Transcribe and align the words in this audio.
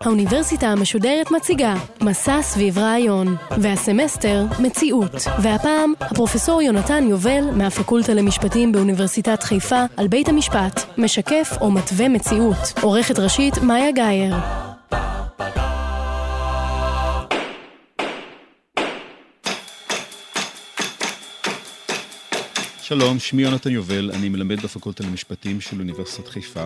האוניברסיטה 0.00 0.66
המשודרת 0.66 1.30
מציגה 1.30 1.74
מסע 2.00 2.42
סביב 2.42 2.78
רעיון, 2.78 3.36
והסמסטר 3.58 4.44
מציאות. 4.58 5.12
והפעם 5.42 5.92
הפרופסור 6.00 6.62
יונתן 6.62 7.04
יובל 7.08 7.44
מהפקולטה 7.56 8.14
למשפטים 8.14 8.72
באוניברסיטת 8.72 9.42
חיפה 9.42 9.84
על 9.96 10.08
בית 10.08 10.28
המשפט, 10.28 10.98
משקף 10.98 11.56
או 11.60 11.70
מתווה 11.70 12.08
מציאות. 12.08 12.58
עורכת 12.82 13.18
ראשית 13.18 13.58
מאיה 13.58 13.92
גאייר. 13.92 14.34
שלום, 22.82 23.18
שמי 23.18 23.42
יונתן 23.42 23.70
יובל, 23.70 24.10
אני 24.14 24.28
מלמד 24.28 24.60
בפקולטה 24.60 25.04
למשפטים 25.04 25.60
של 25.60 25.80
אוניברסיטת 25.80 26.28
חיפה. 26.28 26.64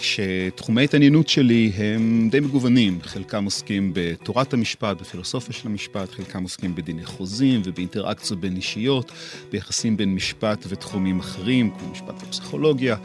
כשתחומי 0.00 0.80
ההתעניינות 0.80 1.28
שלי 1.28 1.72
הם 1.76 2.28
די 2.30 2.40
מגוונים, 2.40 2.98
חלקם 3.02 3.44
עוסקים 3.44 3.90
בתורת 3.94 4.52
המשפט, 4.52 5.00
בפילוסופיה 5.00 5.54
של 5.54 5.68
המשפט, 5.68 6.10
חלקם 6.10 6.42
עוסקים 6.42 6.74
בדיני 6.74 7.04
חוזים 7.04 7.62
ובאינטראקציות 7.64 8.40
בין 8.40 8.56
אישיות, 8.56 9.12
ביחסים 9.50 9.96
בין 9.96 10.14
משפט 10.14 10.66
ותחומים 10.68 11.18
אחרים, 11.18 11.70
כמו 11.70 11.90
משפט 11.90 12.22
ופסיכולוגיה, 12.22 12.96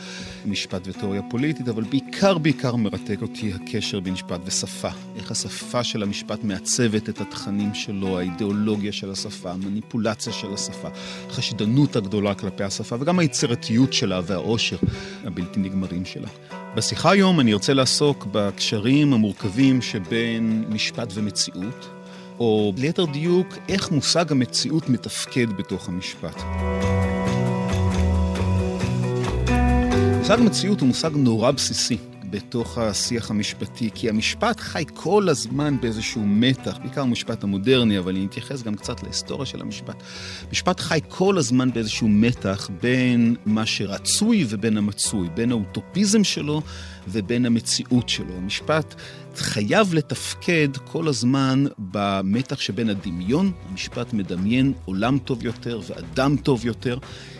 משפט 0.45 0.87
ותיאוריה 0.87 1.21
פוליטית, 1.29 1.67
אבל 1.67 1.83
בעיקר 1.83 2.37
בעיקר 2.37 2.75
מרתק 2.75 3.17
אותי 3.21 3.51
הקשר 3.53 3.99
בין 3.99 4.13
משפט 4.13 4.41
ושפה. 4.45 4.89
איך 5.15 5.31
השפה 5.31 5.83
של 5.83 6.03
המשפט 6.03 6.43
מעצבת 6.43 7.09
את 7.09 7.21
התכנים 7.21 7.73
שלו, 7.73 8.19
האידיאולוגיה 8.19 8.91
של 8.91 9.11
השפה, 9.11 9.51
המניפולציה 9.51 10.33
של 10.33 10.53
השפה, 10.53 10.87
החשדנות 11.29 11.95
הגדולה 11.95 12.35
כלפי 12.35 12.63
השפה, 12.63 12.95
וגם 12.99 13.19
היצירתיות 13.19 13.93
שלה 13.93 14.21
והעושר 14.25 14.77
הבלתי 15.23 15.59
נגמרים 15.59 16.05
שלה. 16.05 16.27
בשיחה 16.75 17.11
היום 17.11 17.39
אני 17.39 17.53
ארצה 17.53 17.73
לעסוק 17.73 18.27
בקשרים 18.31 19.13
המורכבים 19.13 19.81
שבין 19.81 20.65
משפט 20.69 21.07
ומציאות, 21.13 21.89
או 22.39 22.73
ליתר 22.77 23.05
דיוק, 23.05 23.47
איך 23.69 23.91
מושג 23.91 24.31
המציאות 24.31 24.89
מתפקד 24.89 25.49
בתוך 25.57 25.89
המשפט. 25.89 26.41
מושג 30.17 30.39
המציאות 30.39 30.81
הוא 30.81 30.87
מושג 30.87 31.11
נורא 31.15 31.51
בסיסי. 31.51 31.97
בתוך 32.35 32.77
השיח 32.77 33.31
המשפטי, 33.31 33.89
כי 33.95 34.09
המשפט 34.09 34.59
חי 34.59 34.83
כל 34.93 35.29
הזמן 35.29 35.77
באיזשהו 35.81 36.21
מתח, 36.25 36.77
בעיקר 36.81 37.01
המשפט 37.01 37.43
המודרני, 37.43 37.99
אבל 37.99 38.15
אני 38.15 38.25
אתייחס 38.25 38.63
גם 38.63 38.75
קצת 38.75 39.03
להיסטוריה 39.03 39.45
של 39.45 39.61
המשפט. 39.61 40.03
משפט 40.51 40.79
חי 40.79 40.99
כל 41.09 41.37
הזמן 41.37 41.71
באיזשהו 41.71 42.07
מתח 42.07 42.69
בין 42.81 43.35
מה 43.45 43.65
שרצוי 43.65 44.45
ובין 44.49 44.77
המצוי, 44.77 45.29
בין 45.33 45.51
האוטופיזם 45.51 46.23
שלו 46.23 46.61
ובין 47.07 47.45
המציאות 47.45 48.09
שלו. 48.09 48.33
המשפט 48.37 48.95
חייב 49.37 49.93
לתפקד 49.93 50.69
כל 50.77 51.07
הזמן 51.07 51.65
במתח 51.77 52.59
שבין 52.59 52.89
הדמיון, 52.89 53.51
המשפט 53.69 54.13
מדמיין 54.13 54.73
עולם 54.85 55.17
טוב 55.19 55.45
יותר 55.45 55.79
ואדם 55.87 56.37
טוב 56.37 56.65
יותר, 56.65 56.97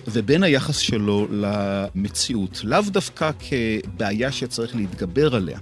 ובין 0.08 0.44
היחס 0.44 0.78
שלו 0.78 1.28
למציאות. 1.32 2.62
לאו 2.64 2.82
דווקא 2.88 3.32
כבעיה 3.40 4.32
שצריך 4.32 4.76
להתגבר 4.76 5.36
עליה. 5.36 5.60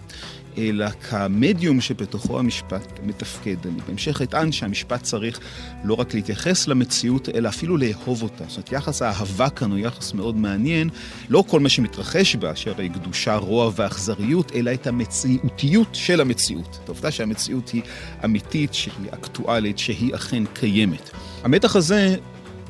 אלא 0.58 0.90
כמדיום 0.90 1.82
שבתוכו 1.82 2.40
המשפט 2.40 3.00
מתפקד. 3.04 3.56
אני 3.66 3.82
בהמשך 3.88 4.22
אטען 4.22 4.52
שהמשפט 4.52 5.04
צריך 5.04 5.40
לא 5.84 5.94
רק 5.94 6.14
להתייחס 6.14 6.68
למציאות, 6.68 7.30
אלא 7.30 7.50
אפילו 7.50 7.78
לאהוב 7.78 8.24
אותה. 8.24 8.44
זאת 8.48 8.58
אומרת, 8.58 8.72
יחס 8.72 9.02
האהבה 9.02 9.50
כאן 9.50 9.72
הוא 9.72 9.80
יחס 9.80 10.14
מאוד 10.14 10.38
מעניין. 10.38 10.90
לא 11.30 11.44
כל 11.48 11.60
מה 11.60 11.70
שמתרחש 11.70 12.36
בה, 12.36 12.56
שהרי 12.56 12.90
קדושה, 12.90 13.36
רוע 13.36 13.72
ואכזריות, 13.76 14.52
אלא 14.56 14.74
את 14.74 14.88
המציאותיות 14.88 15.90
של 15.94 16.22
המציאות. 16.22 16.80
את 16.84 16.90
העובדה 16.90 17.12
שהמציאות 17.12 17.70
היא 17.70 17.82
אמיתית, 18.26 18.74
שהיא 18.74 19.10
אקטואלית, 19.10 19.80
שהיא 19.80 20.16
אכן 20.16 20.44
קיימת. 20.54 21.10
המתח 21.44 21.76
הזה 21.76 22.16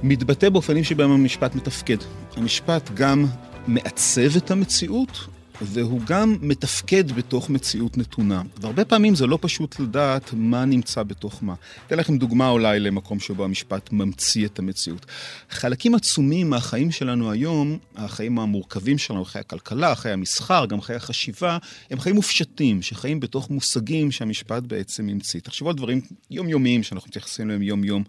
מתבטא 0.04 0.50
באופנים 0.50 0.84
שבהם 0.84 1.12
המשפט 1.12 1.56
מתפקד. 1.56 1.98
המשפט 2.38 2.90
גם 2.94 3.26
מעצב 3.68 4.36
את 4.38 4.52
המציאות, 4.52 5.28
והוא 5.66 6.02
גם 6.06 6.38
מתפקד 6.42 7.12
בתוך 7.12 7.50
מציאות 7.50 7.98
נתונה. 7.98 8.42
והרבה 8.62 8.86
פעמים 8.86 9.16
זה 9.16 9.28
לא 9.28 9.38
פשוט 9.42 9.80
לדעת 9.80 10.30
מה 10.34 10.66
נמצא 10.66 11.04
בתוך 11.04 11.44
מה. 11.44 11.54
אתן 11.88 11.98
לכם 11.98 12.18
דוגמה 12.18 12.50
אולי 12.50 12.80
למקום 12.80 13.20
שבו 13.20 13.44
המשפט 13.44 13.92
ממציא 13.92 14.46
את 14.46 14.60
המציאות. 14.60 15.06
חלקים 15.50 15.96
עצומים 15.96 16.50
מהחיים 16.50 16.92
שלנו 16.92 17.32
היום, 17.32 17.78
החיים 17.96 18.40
המורכבים 18.40 18.98
שלנו, 18.98 19.26
חיי 19.26 19.40
הכלכלה, 19.40 19.96
חיי 19.96 20.12
המסחר, 20.12 20.66
גם 20.66 20.82
חיי 20.82 20.96
החשיבה, 20.96 21.58
הם 21.90 22.00
חיים 22.00 22.16
מופשטים, 22.16 22.82
שחיים 22.82 23.20
בתוך 23.20 23.50
מושגים 23.50 24.12
שהמשפט 24.12 24.64
בעצם 24.64 25.10
המציא. 25.10 25.40
תחשבו 25.40 25.70
על 25.70 25.76
דברים 25.76 26.02
יומיומיים 26.32 26.84
שאנחנו 26.84 27.08
מתייחסים 27.08 27.48
אליהם 27.48 27.62
יום-יום 27.62 28.04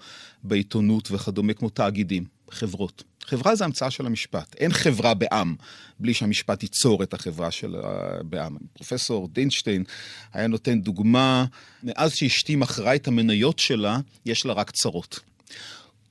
בעיתונות 0.44 1.09
וכדומה, 1.10 1.53
כמו 1.53 1.69
תאגידים, 1.69 2.25
חברות. 2.50 3.13
חברה 3.26 3.56
זה 3.56 3.64
המצאה 3.64 3.90
של 3.90 4.06
המשפט. 4.06 4.54
אין 4.56 4.72
חברה 4.72 5.14
בעם 5.14 5.54
בלי 5.98 6.14
שהמשפט 6.14 6.62
ייצור 6.62 7.02
את 7.02 7.14
החברה 7.14 7.50
של 7.50 7.76
בעם. 8.22 8.56
פרופסור 8.72 9.28
דינשטיין 9.32 9.84
היה 10.32 10.46
נותן 10.46 10.80
דוגמה, 10.80 11.44
מאז 11.82 12.14
שאשתי 12.14 12.56
מכרה 12.56 12.94
את 12.94 13.08
המניות 13.08 13.58
שלה, 13.58 13.98
יש 14.26 14.46
לה 14.46 14.52
רק 14.52 14.70
צרות. 14.70 15.20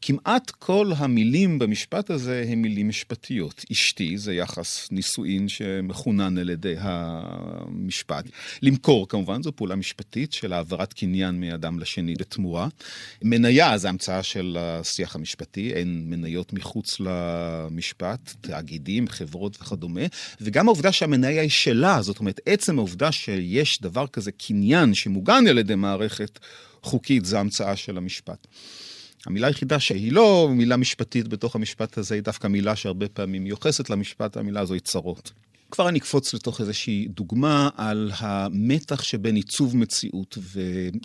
כמעט 0.06 0.52
כל 0.52 0.92
המילים 0.98 1.60
במשפט 1.60 2.10
הזה 2.10 2.46
הם 2.50 2.62
מילים 2.62 2.90
משפטיות. 2.90 3.66
אשתי 3.72 4.18
זה 4.18 4.34
יחס 4.34 4.88
נישואין 4.92 5.50
שמכונן 5.50 6.38
על 6.38 6.50
ידי 6.50 6.76
המשפט. 6.80 8.26
למכור 8.62 9.08
כמובן 9.08 9.44
זו 9.44 9.52
פעולה 9.56 9.76
משפטית 9.76 10.34
של 10.34 10.54
העברת 10.54 10.94
קניין 10.94 11.40
מאדם 11.40 11.80
לשני 11.80 12.14
בתמורה. 12.20 12.68
מניה 13.22 13.78
זה 13.78 13.90
המצאה 13.90 14.24
של 14.24 14.58
השיח 14.60 15.16
המשפטי, 15.16 15.74
אין 15.74 16.04
מניות 16.06 16.54
מחוץ 16.54 16.98
למשפט, 17.00 18.34
תאגידים, 18.42 19.08
חברות 19.08 19.58
וכדומה. 19.62 20.06
וגם 20.42 20.68
העובדה 20.68 20.92
שהמניה 20.92 21.42
היא 21.42 21.50
שלה, 21.50 22.02
זאת 22.02 22.20
אומרת 22.20 22.40
עצם 22.46 22.78
העובדה 22.78 23.12
שיש 23.12 23.82
דבר 23.82 24.08
כזה 24.08 24.32
קניין 24.32 24.94
שמוגן 24.94 25.48
על 25.48 25.58
ידי 25.58 25.76
מערכת 25.76 26.40
חוקית, 26.82 27.26
זה 27.26 27.40
המצאה 27.40 27.76
של 27.76 27.98
המשפט. 27.98 28.48
המילה 29.26 29.48
היחידה 29.48 29.80
שהיא 29.80 30.12
לא 30.12 30.50
מילה 30.52 30.78
משפטית 30.78 31.28
בתוך 31.28 31.56
המשפט 31.56 31.98
הזה, 31.98 32.16
היא 32.16 32.24
דווקא 32.24 32.48
מילה 32.48 32.76
שהרבה 32.76 33.08
פעמים 33.08 33.44
מיוחסת 33.44 33.90
למשפט, 33.90 34.38
המילה 34.38 34.60
הזו 34.60 34.74
היא 34.74 34.82
צרות. 34.82 35.32
כבר 35.72 35.90
אני 35.90 36.00
אקפוץ 36.00 36.34
לתוך 36.34 36.62
איזושהי 36.62 37.08
דוגמה 37.10 37.70
על 37.78 38.12
המתח 38.18 39.04
שבין 39.04 39.36
עיצוב 39.36 39.78
מציאות 39.78 40.38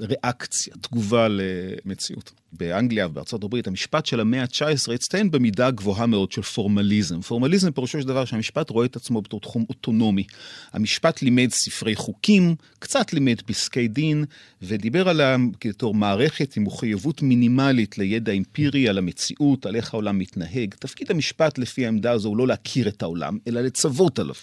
וריאקציה, 0.01 0.75
תגובה 0.81 1.27
למציאות. 1.29 2.33
באנגליה 2.53 3.07
ובארצות 3.07 3.45
הברית, 3.45 3.67
המשפט 3.67 4.07
של 4.07 4.21
המאה 4.21 4.43
ה-19 4.43 4.93
הצטיין 4.95 5.31
במידה 5.31 5.71
גבוהה 5.71 6.07
מאוד 6.07 6.33
של 6.33 6.43
פורמליזם. 6.43 7.21
פורמליזם 7.21 7.71
פירושו 7.71 8.01
של 8.01 8.07
דבר 8.07 8.25
שהמשפט 8.25 8.71
רואה 8.71 8.87
את 8.87 8.97
עצמו 8.97 9.23
בתור 9.23 9.41
תחום 9.41 9.65
אוטונומי. 9.69 10.25
המשפט 10.73 11.23
לימד 11.23 11.51
ספרי 11.51 11.97
חוקים, 11.97 12.55
קצת 12.79 13.13
לימד 13.13 13.41
פסקי 13.41 13.89
דין, 13.89 14.25
ודיבר 14.63 15.09
עליהם 15.09 15.51
כתור 15.61 15.95
מערכת 15.95 16.57
עם 16.57 16.65
מחויבות 16.65 17.23
מינימלית 17.23 17.99
לידע 17.99 18.33
אמפירי 18.33 18.89
על 18.89 18.99
המציאות, 18.99 19.67
על 19.67 19.77
איך 19.77 19.95
העולם 19.95 20.19
מתנהג. 20.19 20.75
תפקיד 20.75 21.11
המשפט 21.11 21.59
לפי 21.59 21.85
העמדה 21.85 22.13
הזו 22.13 22.29
הוא 22.29 22.37
לא 22.37 22.47
להכיר 22.47 22.89
את 22.89 23.03
העולם, 23.03 23.39
אלא 23.47 23.61
לצוות 23.61 24.19
עליו. 24.19 24.35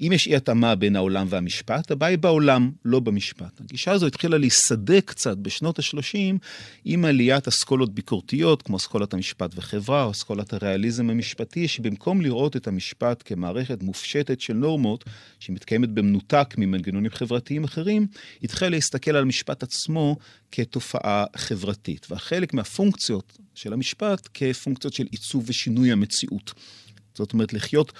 אם 0.00 0.12
יש 0.12 0.26
אי 0.26 0.36
התאמה 0.36 0.74
בין 0.74 0.96
העולם 0.96 1.26
והמשפט, 1.30 1.90
הבעיה 1.90 2.10
היא 2.10 2.18
בעולם, 2.18 2.70
לא 2.84 3.00
במשפט. 3.00 3.60
הגישה 3.60 3.92
הזו 3.92 4.06
התחילה 4.06 4.38
להיסדק 4.38 5.02
קצת 5.06 5.36
בשנות 5.36 5.78
ה-30 5.78 6.38
עם 6.84 7.04
עליית 7.04 7.48
אסכולות 7.48 7.94
ביקורתיות, 7.94 8.62
כמו 8.62 8.76
אסכולת 8.76 9.14
המשפט 9.14 9.50
וחברה, 9.54 10.04
או 10.04 10.10
אסכולת 10.10 10.52
הריאליזם 10.52 11.10
המשפטי, 11.10 11.68
שבמקום 11.68 12.20
לראות 12.20 12.56
את 12.56 12.68
המשפט 12.68 13.22
כמערכת 13.26 13.82
מופשטת 13.82 14.40
של 14.40 14.52
נורמות, 14.52 15.04
שמתקיימת 15.40 15.88
במנותק 15.88 16.54
ממנגנונים 16.58 17.10
חברתיים 17.10 17.64
אחרים, 17.64 18.06
התחילה 18.42 18.70
להסתכל 18.70 19.10
על 19.10 19.22
המשפט 19.22 19.62
עצמו 19.62 20.16
כתופעה 20.52 21.24
חברתית. 21.36 22.06
והחלק 22.10 22.54
מהפונקציות 22.54 23.38
של 23.54 23.72
המשפט 23.72 24.28
כפונקציות 24.34 24.94
של 24.94 25.06
עיצוב 25.10 25.44
ושינוי 25.46 25.92
המציאות. 25.92 26.52
זאת 27.14 27.32
אומרת, 27.32 27.52
לחיות 27.52 27.92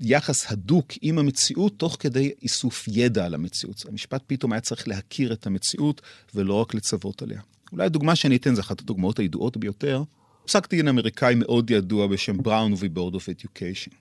ביחס 0.00 0.52
הדוק 0.52 0.86
עם 1.02 1.18
המציאות, 1.18 1.72
תוך 1.76 1.96
כדי 2.00 2.32
איסוף 2.42 2.84
ידע 2.88 3.26
על 3.26 3.34
המציאות. 3.34 3.84
המשפט 3.88 4.22
פתאום 4.26 4.52
היה 4.52 4.60
צריך 4.60 4.88
להכיר 4.88 5.32
את 5.32 5.46
המציאות, 5.46 6.00
ולא 6.34 6.54
רק 6.54 6.74
לצוות 6.74 7.22
עליה. 7.22 7.40
אולי 7.72 7.84
הדוגמה 7.84 8.16
שאני 8.16 8.36
אתן, 8.36 8.54
זו 8.54 8.60
אחת 8.60 8.80
הדוגמאות 8.80 9.18
הידועות 9.18 9.56
ביותר. 9.56 10.02
פסק 10.44 10.70
דין 10.70 10.88
אמריקאי 10.88 11.34
מאוד 11.34 11.70
ידוע 11.70 12.06
בשם 12.06 12.36
בראון 12.36 12.72
ו-Board 12.72 13.14
of 13.14 13.18
Education. 13.18 13.94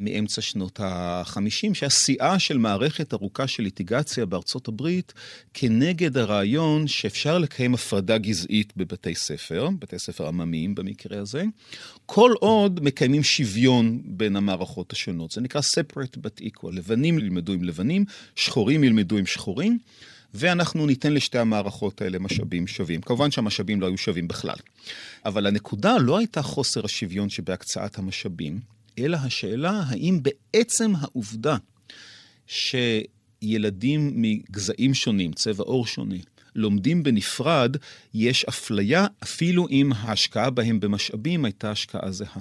מאמצע 0.00 0.40
שנות 0.40 0.80
ה-50, 0.80 1.74
שהשיאה 1.74 2.38
של 2.38 2.58
מערכת 2.58 3.14
ארוכה 3.14 3.46
של 3.46 3.62
ליטיגציה 3.62 4.26
בארצות 4.26 4.68
הברית 4.68 5.12
כנגד 5.54 6.16
הרעיון 6.16 6.86
שאפשר 6.86 7.38
לקיים 7.38 7.74
הפרדה 7.74 8.18
גזעית 8.18 8.72
בבתי 8.76 9.14
ספר, 9.14 9.68
בתי 9.78 9.98
ספר 9.98 10.28
עממיים 10.28 10.74
במקרה 10.74 11.20
הזה, 11.20 11.44
כל 12.06 12.32
עוד 12.40 12.80
מקיימים 12.82 13.22
שוויון 13.22 14.02
בין 14.04 14.36
המערכות 14.36 14.92
השונות. 14.92 15.30
זה 15.30 15.40
נקרא 15.40 15.60
separate 15.60 16.16
but 16.16 16.44
equal. 16.44 16.70
לבנים 16.72 17.18
ילמדו 17.18 17.52
עם 17.52 17.64
לבנים, 17.64 18.04
שחורים 18.36 18.84
ילמדו 18.84 19.16
עם 19.16 19.26
שחורים. 19.26 19.78
ואנחנו 20.34 20.86
ניתן 20.86 21.12
לשתי 21.12 21.38
המערכות 21.38 22.02
האלה 22.02 22.18
משאבים 22.18 22.66
שווים. 22.66 23.00
כמובן 23.00 23.30
שהמשאבים 23.30 23.80
לא 23.80 23.86
היו 23.86 23.98
שווים 23.98 24.28
בכלל. 24.28 24.56
אבל 25.24 25.46
הנקודה 25.46 25.96
לא 25.98 26.18
הייתה 26.18 26.42
חוסר 26.42 26.84
השוויון 26.84 27.28
שבהקצאת 27.28 27.98
המשאבים, 27.98 28.60
אלא 28.98 29.16
השאלה 29.16 29.82
האם 29.86 30.20
בעצם 30.22 30.92
העובדה 31.00 31.56
שילדים 32.46 34.12
מגזעים 34.14 34.94
שונים, 34.94 35.32
צבע 35.32 35.64
עור 35.64 35.86
שונה, 35.86 36.16
לומדים 36.54 37.02
בנפרד, 37.02 37.76
יש 38.14 38.44
אפליה 38.44 39.06
אפילו 39.22 39.68
אם 39.68 39.92
ההשקעה 39.96 40.50
בהם 40.50 40.80
במשאבים 40.80 41.44
הייתה 41.44 41.70
השקעה 41.70 42.12
זהה. 42.12 42.40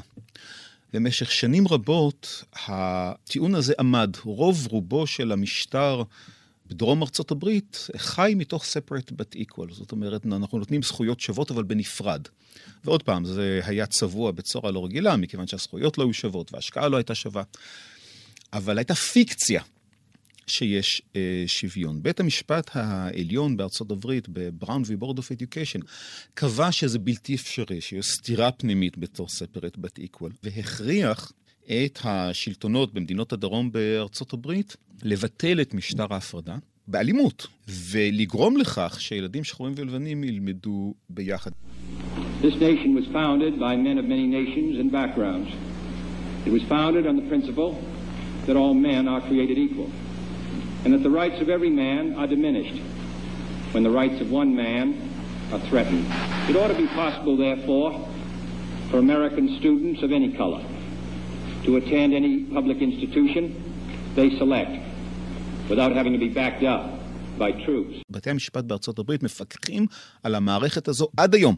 במשך 0.94 1.32
שנים 1.32 1.68
רבות 1.68 2.44
הטיעון 2.68 3.56
הזה 3.56 3.74
עמד. 3.80 4.16
רוב 4.24 4.68
רובו 4.68 5.08
של 5.08 5.32
המשטר 5.32 6.04
בדרום 6.74 7.02
ארצות 7.02 7.32
הברית 7.32 7.88
חי 7.98 8.34
מתוך 8.36 8.64
separate 8.64 9.12
but 9.12 9.38
equal, 9.38 9.74
זאת 9.74 9.92
אומרת, 9.92 10.26
אנחנו 10.26 10.58
נותנים 10.58 10.84
זכויות 10.84 11.20
שוות 11.20 11.52
אבל 11.52 11.64
בנפרד. 11.64 12.28
ועוד 12.84 13.04
פעם, 13.04 13.26
זה 13.26 13.62
היה 13.64 13.86
צבוע 13.86 14.32
בצורה 14.32 14.72
לא 14.72 14.86
רגילה, 14.86 15.18
מכיוון 15.18 15.48
שהזכויות 15.48 15.98
לא 15.98 16.04
היו 16.04 16.14
שוות 16.14 16.54
וההשקעה 16.54 16.88
לא 16.88 16.98
הייתה 16.98 17.16
שווה. 17.16 17.44
אבל 18.54 18.78
הייתה 18.78 18.96
פיקציה 18.96 19.62
שיש 20.48 21.02
אה, 21.16 21.44
שוויון. 21.48 22.04
בית 22.04 22.20
המשפט 22.20 22.70
העליון 22.74 23.58
בארצות 23.58 23.92
הברית, 23.92 24.30
בבראון 24.30 24.84
ובורד 24.86 25.18
אוף 25.18 25.32
אדיוקיישן, 25.32 25.80
קבע 26.34 26.72
שזה 26.72 27.00
בלתי 27.00 27.36
אפשרי, 27.36 27.82
שיש 27.82 28.06
סתירה 28.06 28.52
פנימית 28.52 28.98
בתור 28.98 29.28
separate 29.28 29.78
but 29.78 30.04
equal, 30.04 30.32
והכריח 30.44 31.32
את 31.72 32.00
השלטונות 32.04 32.94
במדינות 32.94 33.34
הדרום 33.34 33.72
בארצות 33.72 34.34
הברית 34.34 34.76
לבטל 35.04 35.62
את 35.62 35.74
משטר 35.74 36.06
ההפרדה 36.10 36.56
באלימות, 36.88 37.48
ולגרום 37.68 38.58
לכך 38.58 39.02
שילדים 39.02 39.44
שחורים 39.44 39.74
ולבנים 39.76 40.24
ילמדו 40.24 40.94
ביחד. 41.10 41.52
This 42.42 42.56
nation 42.56 42.94
was 42.94 43.06
founded 43.14 43.58
by 43.58 43.76
men 43.78 43.98
of 43.98 44.06
many 44.06 44.28
nations 44.28 44.78
and 44.80 44.92
backgrounds. 44.92 45.50
It 46.46 46.52
was 46.52 46.64
founded 46.64 47.08
on 47.08 47.16
the 47.16 47.28
principle 47.32 47.72
that 48.48 48.56
all 48.58 48.74
men 48.74 49.08
are 49.08 49.22
created 49.30 49.58
equal, 49.58 49.90
and 50.84 50.90
that 50.94 51.04
the 51.08 51.14
rights 51.22 51.40
of 51.44 51.48
every 51.48 51.74
man 51.84 52.04
are 52.20 52.28
diminished 52.28 52.80
when 53.74 53.84
the 53.88 53.94
rights 54.02 54.20
of 54.24 54.28
one 54.42 54.52
man 54.66 54.86
are 55.54 55.62
threatened. 55.70 56.06
It 56.50 56.56
ought 56.60 56.72
to 56.76 56.80
be 56.86 56.90
possible, 57.04 57.36
therefore, 57.38 57.92
for 58.90 58.98
American 59.08 59.46
students 59.60 60.00
of 60.06 60.12
any 60.12 60.30
color 60.42 60.62
to 61.66 61.78
attend 61.78 62.14
any 62.14 62.34
public 62.56 62.80
institution 62.82 63.44
they 64.16 64.30
select. 64.40 64.94
without 65.70 65.92
having 66.00 66.14
to 66.14 66.20
be 66.20 66.30
backed 66.30 66.64
up 66.64 66.84
by 67.40 67.52
troops. 67.66 68.02
בתי 68.10 68.30
המשפט 68.30 68.64
בארצות 68.64 69.00
הברית 69.00 69.24
מפקחים 69.24 69.86
על 70.24 70.36
המערכת 70.36 70.88
הזו 70.88 71.08
עד 71.18 71.36
היום. 71.36 71.56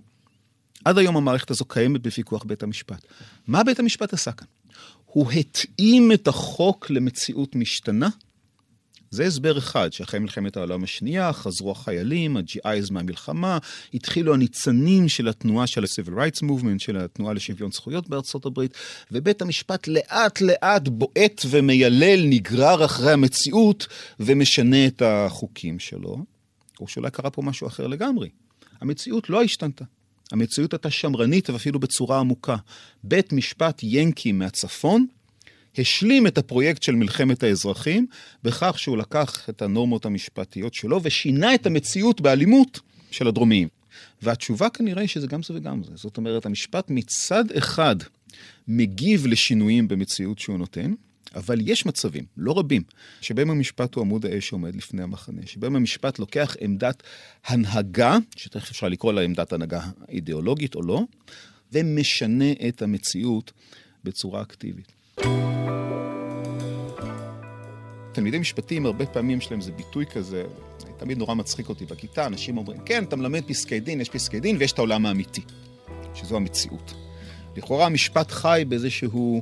עד 0.86 0.98
היום 0.98 1.18
המערכת 1.18 1.52
הזו 1.52 1.66
קיימת 1.66 2.02
בפיקוח 2.02 2.44
בית 2.44 2.64
המשפט. 2.64 3.06
מה 3.48 3.64
בית 3.64 3.80
המשפט 3.80 4.14
עשה 4.14 4.32
כאן? 4.32 4.48
הוא 5.06 5.32
התאים 5.32 6.12
את 6.12 6.28
החוק 6.28 6.90
למציאות 6.90 7.56
משתנה 7.56 8.10
זה 9.12 9.26
הסבר 9.26 9.58
אחד, 9.58 9.94
שאחרי 9.94 10.20
מלחמת 10.20 10.58
העולם 10.58 10.84
השנייה 10.84 11.34
חזרו 11.34 11.72
החיילים, 11.72 12.38
ה-GIs 12.38 12.92
מהמלחמה, 12.92 13.58
התחילו 13.94 14.34
הניצנים 14.34 15.10
של 15.10 15.28
התנועה 15.28 15.68
של 15.68 15.84
ה-Civil 15.84 16.12
Rights 16.12 16.44
Movement, 16.44 16.80
של 16.80 16.98
התנועה 16.98 17.34
לשוויון 17.34 17.72
זכויות 17.72 18.10
בארצות 18.10 18.46
הברית, 18.46 18.78
ובית 19.12 19.42
המשפט 19.42 19.88
לאט 19.88 20.42
לאט 20.42 20.88
בועט 20.88 21.42
ומיילל, 21.50 22.26
נגרר 22.26 22.86
אחרי 22.86 23.12
המציאות 23.12 23.88
ומשנה 24.20 24.88
את 24.88 25.02
החוקים 25.02 25.80
שלו. 25.80 26.18
או 26.82 26.88
שאולי 26.88 27.12
קרה 27.12 27.30
פה 27.30 27.42
משהו 27.42 27.68
אחר 27.68 27.88
לגמרי. 27.88 28.30
המציאות 28.82 29.30
לא 29.30 29.44
השתנתה. 29.44 29.86
המציאות 30.32 30.74
הייתה 30.74 30.90
שמרנית 30.90 31.50
ואפילו 31.50 31.80
בצורה 31.80 32.20
עמוקה. 32.20 32.56
בית 33.04 33.34
משפט 33.34 33.80
ינקי 33.84 34.32
מהצפון 34.32 35.06
השלים 35.80 36.28
את 36.28 36.38
הפרויקט 36.38 36.84
של 36.84 36.96
מלחמת 36.96 37.44
האזרחים 37.44 38.08
בכך 38.44 38.80
שהוא 38.80 38.98
לקח 38.98 39.50
את 39.50 39.62
הנורמות 39.62 40.06
המשפטיות 40.06 40.74
שלו 40.74 41.04
ושינה 41.04 41.56
את 41.56 41.66
המציאות 41.66 42.22
באלימות 42.22 42.80
של 43.12 43.28
הדרומיים. 43.28 43.68
והתשובה 44.22 44.70
כנראה 44.70 45.02
היא 45.02 45.10
שזה 45.10 45.28
גם 45.28 45.44
זה 45.44 45.54
וגם 45.54 45.84
זה. 45.84 45.92
זאת 45.96 46.18
אומרת, 46.18 46.46
המשפט 46.46 46.90
מצד 46.90 47.52
אחד 47.52 47.96
מגיב 48.68 49.28
לשינויים 49.28 49.88
במציאות 49.88 50.40
שהוא 50.40 50.58
נותן, 50.58 50.94
אבל 51.36 51.60
יש 51.70 51.86
מצבים, 51.86 52.26
לא 52.38 52.58
רבים, 52.58 52.84
שבהם 53.22 53.50
המשפט 53.50 53.96
הוא 53.96 54.02
עמוד 54.02 54.26
האש 54.26 54.48
שעומד 54.48 54.76
לפני 54.76 55.04
המחנה, 55.04 55.42
שבהם 55.46 55.76
המשפט 55.76 56.20
לוקח 56.20 56.56
עמדת 56.60 57.04
הנהגה, 57.46 58.18
שתכף 58.36 58.70
אפשר 58.70 58.88
לקרוא 58.88 59.14
לה 59.14 59.22
עמדת 59.22 59.54
הנהגה 59.54 59.82
אידיאולוגית 60.10 60.76
או 60.76 60.82
לא, 60.82 61.02
ומשנה 61.74 62.52
את 62.68 62.82
המציאות 62.82 63.52
בצורה 64.04 64.42
אקטיבית. 64.42 64.92
תלמידי 68.12 68.40
משפטים, 68.40 68.86
הרבה 68.86 69.06
פעמים 69.06 69.38
יש 69.38 69.52
להם 69.52 69.60
איזה 69.60 69.72
ביטוי 69.72 70.06
כזה, 70.06 70.44
תמיד 70.98 71.18
נורא 71.18 71.34
מצחיק 71.34 71.70
אותי 71.70 71.86
בכיתה, 71.86 72.26
אנשים 72.26 72.58
אומרים, 72.58 72.80
כן, 72.86 73.04
אתה 73.04 73.16
מלמד 73.16 73.44
פסקי 73.48 73.80
דין, 73.80 74.02
יש 74.02 74.10
פסקי 74.10 74.40
דין 74.40 74.58
ויש 74.60 74.72
את 74.72 74.78
העולם 74.78 75.06
האמיתי, 75.06 75.42
שזו 76.14 76.36
המציאות. 76.36 76.94
לכאורה 77.56 77.86
המשפט 77.86 78.32
חי 78.32 78.64
באיזשהו 78.68 79.42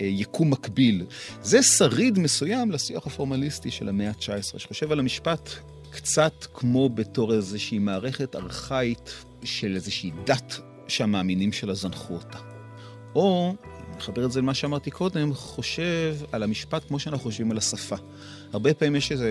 אה, 0.00 0.06
יקום 0.06 0.50
מקביל. 0.50 1.06
זה 1.42 1.62
שריד 1.62 2.18
מסוים 2.18 2.70
לשיח 2.70 3.06
הפורמליסטי 3.06 3.70
של 3.70 3.88
המאה 3.88 4.08
ה-19, 4.08 4.58
שחושב 4.58 4.92
על 4.92 4.98
המשפט 4.98 5.50
קצת 5.90 6.46
כמו 6.54 6.88
בתור 6.88 7.34
איזושהי 7.34 7.78
מערכת 7.78 8.36
ארכאית 8.36 9.24
של 9.44 9.74
איזושהי 9.74 10.10
דת 10.24 10.60
שהמאמינים 10.88 11.52
שלה 11.52 11.74
זנחו 11.74 12.14
אותה. 12.14 12.38
או 13.14 13.54
מחבר 14.00 14.24
את 14.24 14.32
זה 14.32 14.40
למה 14.40 14.54
שאמרתי 14.54 14.90
קודם, 14.90 15.34
חושב 15.34 16.16
על 16.32 16.42
המשפט 16.42 16.88
כמו 16.88 16.98
שאנחנו 16.98 17.24
חושבים 17.24 17.50
על 17.50 17.58
השפה. 17.58 17.96
הרבה 18.52 18.74
פעמים 18.74 18.96
יש 18.96 19.12
איזו 19.12 19.24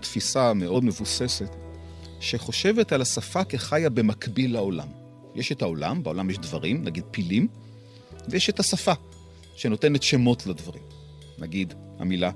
תפיסה 0.00 0.54
מאוד 0.54 0.84
מבוססת, 0.84 1.56
שחושבת 2.20 2.92
על 2.92 3.02
השפה 3.02 3.44
כחיה 3.44 3.90
במקביל 3.90 4.52
לעולם. 4.52 4.88
יש 5.34 5.52
את 5.52 5.62
העולם, 5.62 6.02
בעולם 6.02 6.30
יש 6.30 6.38
דברים, 6.38 6.84
נגיד 6.84 7.04
פילים, 7.10 7.48
ויש 8.28 8.50
את 8.50 8.60
השפה, 8.60 8.92
שנותנת 9.56 10.02
שמות 10.02 10.46
לדברים. 10.46 10.82
נגיד 11.38 11.74
המילה 11.98 12.30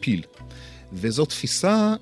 פיל. 0.00 0.22
וזו 0.92 1.24
תפיסה 1.24 1.94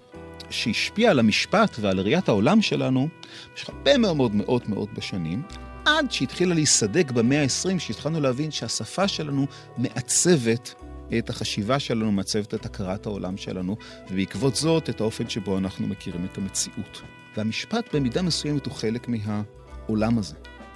שהשפיעה 0.50 1.10
על 1.10 1.18
המשפט 1.18 1.76
ועל 1.80 2.00
ראיית 2.00 2.28
העולם 2.28 2.62
שלנו 2.62 3.08
במשך 3.50 3.68
הרבה 3.68 3.98
מאוד 3.98 4.34
מאוד 4.34 4.62
מאוד 4.68 4.88
בשנים, 4.94 5.42
עד 5.84 6.12
שהתחילה 6.12 6.54
להיסדק 6.54 7.10
במאה 7.10 7.42
ה-20, 7.42 7.78
שהתחלנו 7.78 8.20
להבין 8.20 8.50
שהשפה 8.50 9.08
שלנו 9.08 9.46
מעצבת 9.76 10.74
את 11.18 11.30
החשיבה 11.30 11.78
שלנו, 11.78 12.12
מעצבת 12.12 12.54
את 12.54 12.66
הכרת 12.66 13.06
העולם 13.06 13.36
שלנו, 13.36 13.76
ובעקבות 14.10 14.56
זאת 14.56 14.90
את 14.90 15.00
האופן 15.00 15.28
שבו 15.28 15.58
אנחנו 15.58 15.86
מכירים 15.86 16.24
את 16.24 16.38
המציאות. 16.38 17.02
והמשפט 17.36 17.94
במידה 17.94 18.22
מסוימת 18.22 18.66
הוא 18.66 18.74
חלק 18.74 19.08
מהעולם 19.08 20.18
הזה, 20.18 20.34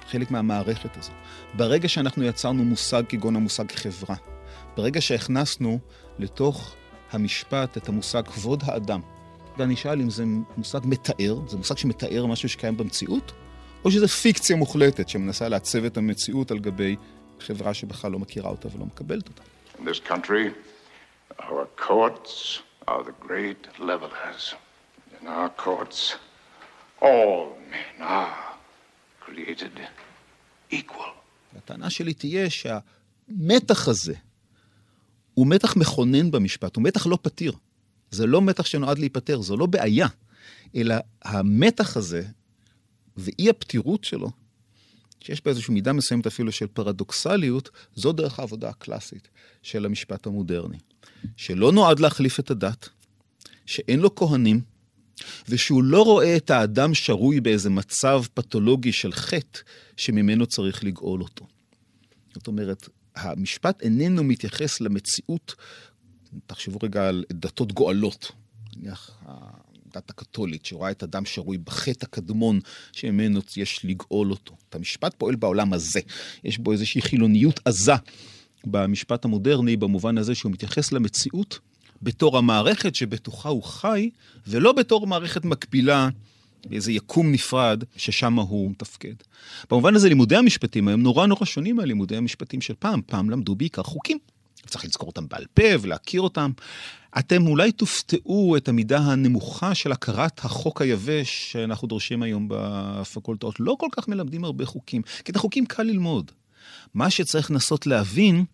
חלק 0.09 0.31
מהמערכת 0.31 0.97
הזו. 0.97 1.11
ברגע 1.53 1.87
שאנחנו 1.87 2.23
יצרנו 2.23 2.63
מושג 2.63 3.03
כגון 3.09 3.35
המושג 3.35 3.71
חברה, 3.71 4.15
ברגע 4.77 5.01
שהכנסנו 5.01 5.79
לתוך 6.19 6.75
המשפט 7.11 7.77
את 7.77 7.89
המושג 7.89 8.23
כבוד 8.25 8.63
האדם, 8.65 9.01
ואני 9.57 9.73
אשאל 9.73 10.01
אם 10.01 10.09
זה 10.09 10.23
מושג 10.57 10.79
מתאר, 10.83 11.39
זה 11.47 11.57
מושג 11.57 11.77
שמתאר 11.77 12.25
משהו 12.25 12.49
שקיים 12.49 12.77
במציאות, 12.77 13.31
או 13.85 13.91
שזו 13.91 14.07
פיקציה 14.07 14.55
מוחלטת 14.55 15.09
שמנסה 15.09 15.49
לעצב 15.49 15.83
את 15.83 15.97
המציאות 15.97 16.51
על 16.51 16.59
גבי 16.59 16.95
חברה 17.39 17.73
שבכלל 17.73 18.11
לא 18.11 18.19
מכירה 18.19 18.49
אותה 18.49 18.67
ולא 18.75 18.85
מקבלת 18.85 19.27
אותה. 19.27 19.41
In 19.77 19.81
this 19.81 20.09
country, 20.09 20.51
our 21.39 21.65
courts 21.87 22.59
are 22.87 23.03
the 23.03 23.27
great 23.27 23.79
levelers. 23.79 24.55
In 25.21 25.27
our 25.27 25.49
courts, 25.65 26.15
all 27.01 27.39
men 27.71 28.01
are 28.01 28.39
created 29.25 29.79
equal. 30.71 31.13
הטענה 31.57 31.89
שלי 31.89 32.13
תהיה 32.13 32.47
שהמתח 32.49 33.87
הזה 33.87 34.13
הוא 35.33 35.47
מתח 35.47 35.75
מכונן 35.77 36.31
במשפט, 36.31 36.75
הוא 36.75 36.83
מתח 36.83 37.07
לא 37.07 37.17
פתיר. 37.21 37.53
זה 38.11 38.27
לא 38.27 38.41
מתח 38.41 38.65
שנועד 38.65 38.99
להיפתר, 38.99 39.41
זו 39.41 39.57
לא 39.57 39.65
בעיה, 39.65 40.07
אלא 40.75 40.95
המתח 41.21 41.97
הזה 41.97 42.23
ואי 43.19 43.49
הפתירות 43.49 44.03
שלו 44.03 44.31
שיש 45.19 45.43
בה 45.45 45.51
איזושהי 45.51 45.73
מידה 45.73 45.93
מסוימת 45.93 46.27
אפילו 46.27 46.51
של 46.51 46.67
פרדוקסליות, 46.67 47.69
זו 47.95 48.11
דרך 48.11 48.39
העבודה 48.39 48.69
הקלאסית 48.69 49.27
של 49.63 49.85
המשפט 49.85 50.27
המודרני. 50.27 50.77
שלא 51.37 51.71
נועד 51.71 51.99
להחליף 51.99 52.39
את 52.39 52.51
הדת, 52.51 52.89
שאין 53.65 53.99
לו 53.99 54.15
כהנים, 54.15 54.61
ושהוא 55.49 55.83
לא 55.83 56.01
רואה 56.01 56.37
את 56.37 56.49
האדם 56.49 56.93
שרוי 56.93 57.41
באיזה 57.41 57.69
מצב 57.69 58.23
פתולוגי 58.33 58.91
של 58.91 59.11
חטא 59.11 59.59
שממנו 59.97 60.45
צריך 60.45 60.83
לגאול 60.83 61.21
אותו. 61.21 61.47
זאת 62.33 62.47
אומרת, 62.47 62.89
המשפט 63.15 63.81
איננו 63.81 64.23
מתייחס 64.23 64.81
למציאות, 64.81 65.55
תחשבו 66.47 66.79
רגע 66.83 67.07
על 67.07 67.25
דתות 67.31 67.71
גואלות, 67.71 68.31
נניח 68.77 69.11
הדת 69.95 70.09
הקתולית, 70.09 70.65
שרואה 70.65 70.91
את 70.91 71.03
אדם 71.03 71.25
שרוי 71.25 71.57
בחטא 71.57 72.05
הקדמון 72.05 72.59
שממנו 72.91 73.39
יש 73.57 73.85
לגאול 73.85 74.31
אותו. 74.31 74.55
את 74.69 74.75
המשפט 74.75 75.15
פועל 75.17 75.35
בעולם 75.35 75.73
הזה. 75.73 75.99
יש 76.43 76.57
בו 76.57 76.71
איזושהי 76.71 77.01
חילוניות 77.01 77.59
עזה 77.65 77.93
במשפט 78.65 79.25
המודרני, 79.25 79.77
במובן 79.77 80.17
הזה 80.17 80.35
שהוא 80.35 80.51
מתייחס 80.51 80.91
למציאות 80.91 81.59
בתור 82.01 82.37
המערכת 82.37 82.95
שבתוכה 82.95 83.49
הוא 83.49 83.63
חי, 83.63 84.09
ולא 84.47 84.71
בתור 84.71 85.07
מערכת 85.07 85.45
מקבילה 85.45 86.09
באיזה 86.65 86.91
יקום 86.91 87.31
נפרד 87.31 87.83
ששם 87.97 88.33
הוא 88.33 88.71
מתפקד. 88.71 89.13
במובן 89.71 89.95
הזה 89.95 90.09
לימודי 90.09 90.35
המשפטים 90.35 90.87
היום 90.87 91.01
נורא 91.01 91.27
נורא 91.27 91.45
שונים 91.45 91.75
מהלימודי 91.75 92.17
המשפטים 92.17 92.61
של 92.61 92.73
פעם. 92.79 93.01
פעם 93.05 93.29
למדו 93.29 93.55
בעיקר 93.55 93.83
חוקים. 93.83 94.17
צריך 94.69 94.85
לזכור 94.85 95.07
אותם 95.07 95.27
בעל 95.27 95.45
פה 95.53 95.63
ולהכיר 95.81 96.21
אותם. 96.21 96.51
אתם 97.19 97.47
אולי 97.47 97.71
תופתעו 97.71 98.57
את 98.57 98.69
המידה 98.69 98.97
הנמוכה 98.97 99.75
של 99.75 99.91
הכרת 99.91 100.39
החוק 100.45 100.81
היבש 100.81 101.51
שאנחנו 101.51 101.87
דורשים 101.87 102.23
היום 102.23 102.47
בפקולטות. 102.49 103.59
לא 103.59 103.75
כל 103.79 103.87
כך 103.91 104.07
מלמדים 104.07 104.43
הרבה 104.43 104.65
חוקים, 104.65 105.01
כי 105.25 105.31
את 105.31 105.35
החוקים 105.35 105.65
קל 105.65 105.83
ללמוד. 105.83 106.31
מה 106.93 107.09
שצריך 107.09 107.51
לנסות 107.51 107.87
להבין 107.87 108.45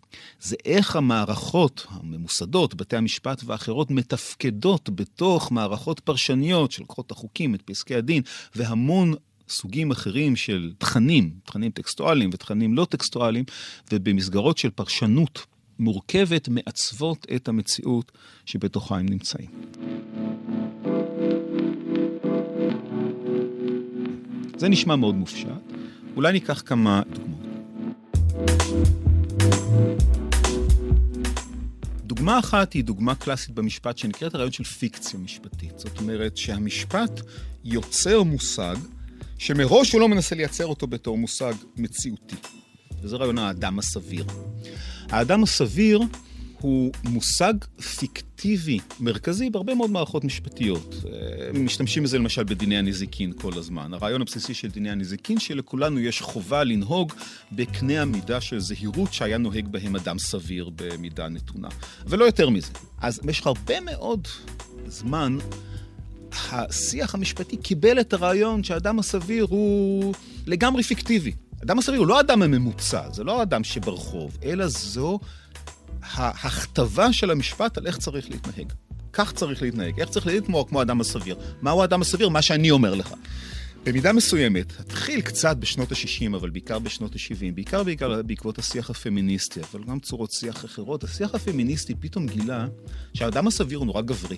זה 0.42 0.56
איך 0.66 0.96
המערכות 0.96 1.88
הממוסדות, 1.90 2.76
בתי 2.76 2.96
המשפט 2.98 3.42
ואחרות, 3.46 3.92
מתפקדות 3.92 4.90
בתוך 4.90 5.52
מערכות 5.52 6.00
פרשניות 6.00 6.72
שלוקחות 6.72 7.06
את 7.06 7.12
החוקים, 7.12 7.56
את 7.56 7.62
פסקי 7.62 7.96
הדין, 7.96 8.24
והמון 8.56 9.14
סוגים 9.50 9.92
אחרים 9.92 10.36
של 10.36 10.72
תכנים, 10.78 11.34
תכנים 11.46 11.72
טקסטואליים 11.72 12.30
ותכנים 12.34 12.74
לא 12.74 12.86
טקסטואליים, 12.86 13.46
ובמסגרות 13.92 14.58
של 14.58 14.70
פרשנות 14.70 15.46
מורכבת 15.80 16.50
מעצבות 16.50 17.28
את 17.36 17.48
המציאות 17.48 18.12
שבתוכה 18.46 18.98
הם 18.98 19.06
נמצאים. 19.06 19.50
זה 24.58 24.70
נשמע 24.70 24.96
מאוד 24.96 25.16
מופשט. 25.16 25.48
אולי 26.16 26.34
ניקח 26.34 26.62
כמה 26.66 27.02
דוגמאות. 27.14 27.46
דוגמה 32.06 32.40
אחת 32.40 32.74
היא 32.74 32.84
דוגמה 32.84 33.16
קלאסית 33.16 33.56
במשפט 33.56 33.98
שנקראת 33.98 34.36
הרעיון 34.36 34.52
של 34.52 34.64
פיקציה 34.64 35.20
משפטית. 35.20 35.80
זאת 35.80 35.98
אומרת 35.98 36.38
שהמשפט 36.38 37.22
יוצר 37.64 38.24
מושג 38.24 38.76
שמראש 39.38 39.94
הוא 39.94 40.02
לא 40.02 40.08
מנסה 40.08 40.36
לייצר 40.36 40.66
אותו 40.66 40.88
בתור 40.88 41.18
מושג 41.18 41.54
מציאותי. 41.78 42.36
וזה 43.02 43.16
רעיון 43.16 43.38
האדם 43.38 43.80
הסביר. 43.80 44.26
האדם 45.10 45.44
הסביר 45.44 46.00
הוא 46.62 46.92
מושג 47.04 47.54
פיקטיבי 47.98 48.80
מרכזי 49.00 49.50
בהרבה 49.50 49.76
מאוד 49.76 49.90
מערכות 49.90 50.24
משפטיות. 50.24 50.96
אה, 51.06 51.54
משתמשים 51.54 52.04
בזה 52.04 52.18
למשל 52.18 52.44
בדיני 52.44 52.78
הנזיקין 52.78 53.34
כל 53.34 53.52
הזמן. 53.56 53.94
הרעיון 53.94 54.22
הבסיסי 54.22 54.54
של 54.54 54.68
דיני 54.68 54.92
הנזיקין, 54.92 55.40
שלכולנו 55.40 56.00
יש 56.00 56.22
חובה 56.22 56.64
לנהוג 56.64 57.14
בקנה 57.52 58.02
המידה 58.02 58.42
של 58.42 58.60
זהירות 58.60 59.14
שהיה 59.14 59.38
נוהג 59.38 59.68
בהם 59.68 59.96
אדם 59.96 60.20
סביר 60.20 60.70
במידה 60.76 61.30
נתונה. 61.30 61.68
ולא 62.08 62.26
יותר 62.26 62.50
מזה. 62.50 62.72
אז 63.02 63.20
במשך 63.24 63.48
הרבה 63.48 63.82
מאוד 63.82 64.28
זמן, 64.88 65.38
השיח 66.52 67.16
המשפטי 67.16 67.58
קיבל 67.58 68.00
את 68.00 68.14
הרעיון 68.14 68.64
שהאדם 68.64 69.00
הסביר 69.00 69.46
הוא 69.50 70.14
לגמרי 70.46 70.84
פיקטיבי. 70.84 71.32
אדם 71.66 71.80
הסביר 71.80 72.00
הוא 72.00 72.08
לא 72.08 72.18
האדם 72.18 72.42
הממוצע, 72.42 73.12
זה 73.12 73.24
לא 73.24 73.40
האדם 73.40 73.64
שברחוב, 73.64 74.38
אלא 74.44 74.68
זו 74.68 75.20
ההכתבה 76.02 77.14
של 77.14 77.32
המשפט 77.32 77.78
על 77.78 77.88
איך 77.88 77.98
צריך 77.98 78.30
להתנהג. 78.30 78.74
כך 79.14 79.34
צריך 79.34 79.62
להתנהג, 79.62 80.00
איך 80.00 80.10
צריך 80.10 80.28
להתנהג 80.28 80.68
כמו, 80.68 80.80
האדם 80.80 81.02
הסביר. 81.02 81.36
מהו 81.62 81.82
האדם 81.82 82.02
הסביר? 82.02 82.30
מה 82.30 82.42
שאני 82.42 82.72
אומר 82.72 82.96
לך. 82.96 83.14
במידה 83.86 84.14
מסוימת, 84.14 84.80
התחיל 84.80 85.22
קצת 85.22 85.58
בשנות 85.58 85.92
ה-60, 85.92 86.36
אבל 86.36 86.50
בעיקר 86.50 86.80
בשנות 86.80 87.16
ה-70, 87.16 87.56
בעיקר, 87.56 87.84
בעיקר 87.84 88.22
בעקבות 88.22 88.60
השיח 88.60 88.90
הפמיניסטי, 88.90 89.60
אבל 89.62 89.84
גם 89.84 90.00
צורות 90.00 90.32
שיח 90.32 90.66
אחרות, 90.66 91.04
השיח 91.04 91.36
הפמיניסטי 91.36 91.96
פתאום 92.00 92.28
גילה 92.28 92.68
שהאדם 93.14 93.48
הסביר 93.48 93.78
הוא 93.78 93.86
נורא 93.86 94.02
גברי. 94.02 94.38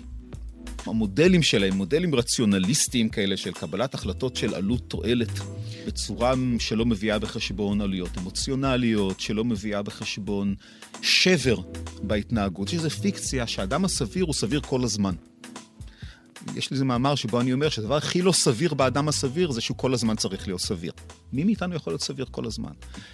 המודלים 0.86 1.44
שלהם, 1.44 1.74
מודלים 1.74 2.16
רציונליסטיים 2.16 3.10
כאלה 3.10 3.38
של 3.38 3.52
קבלת 3.52 3.94
החלטות 3.94 4.36
של 4.36 4.54
עלות 4.54 4.82
תועלת, 4.88 5.40
בצורה 5.88 6.34
שלא 6.60 6.86
מביאה 6.86 7.20
בחשבון 7.20 7.82
עלויות 7.82 8.18
אמוציונליות, 8.18 9.20
שלא 9.20 9.46
מביאה 9.46 9.82
בחשבון 9.82 10.56
שבר 11.02 11.58
בהתנהגות, 12.02 12.68
שזה 12.68 12.90
פיקציה 12.90 13.48
שהאדם 13.48 13.86
הסביר 13.86 14.26
הוא 14.26 14.34
סביר 14.34 14.62
כל 14.62 14.84
הזמן. 14.84 15.16
יש 16.56 16.72
לי 16.72 16.75
איזה 16.75 16.86
מאמר 16.86 17.16
שבו 17.16 17.42
אני 17.42 17.54
אומר 17.54 17.70
שהדבר 17.70 17.96
הכי 17.96 18.22
לא 18.22 18.32
סביר 18.32 18.74
באדם 18.74 19.08
הסביר 19.08 19.51
זה 19.51 19.62
שהוא 19.62 19.77
כל 19.77 19.94
הזמן 19.94 20.16
צריך 20.16 20.48
להיות 20.48 20.62
סביר. 20.62 20.92
מי 21.34 21.44
מאיתנו 21.44 21.75
יכול 21.75 21.94
להיות 21.94 22.01
סביר 22.01 22.25
כל 22.32 22.46
הזמן? 22.46 22.72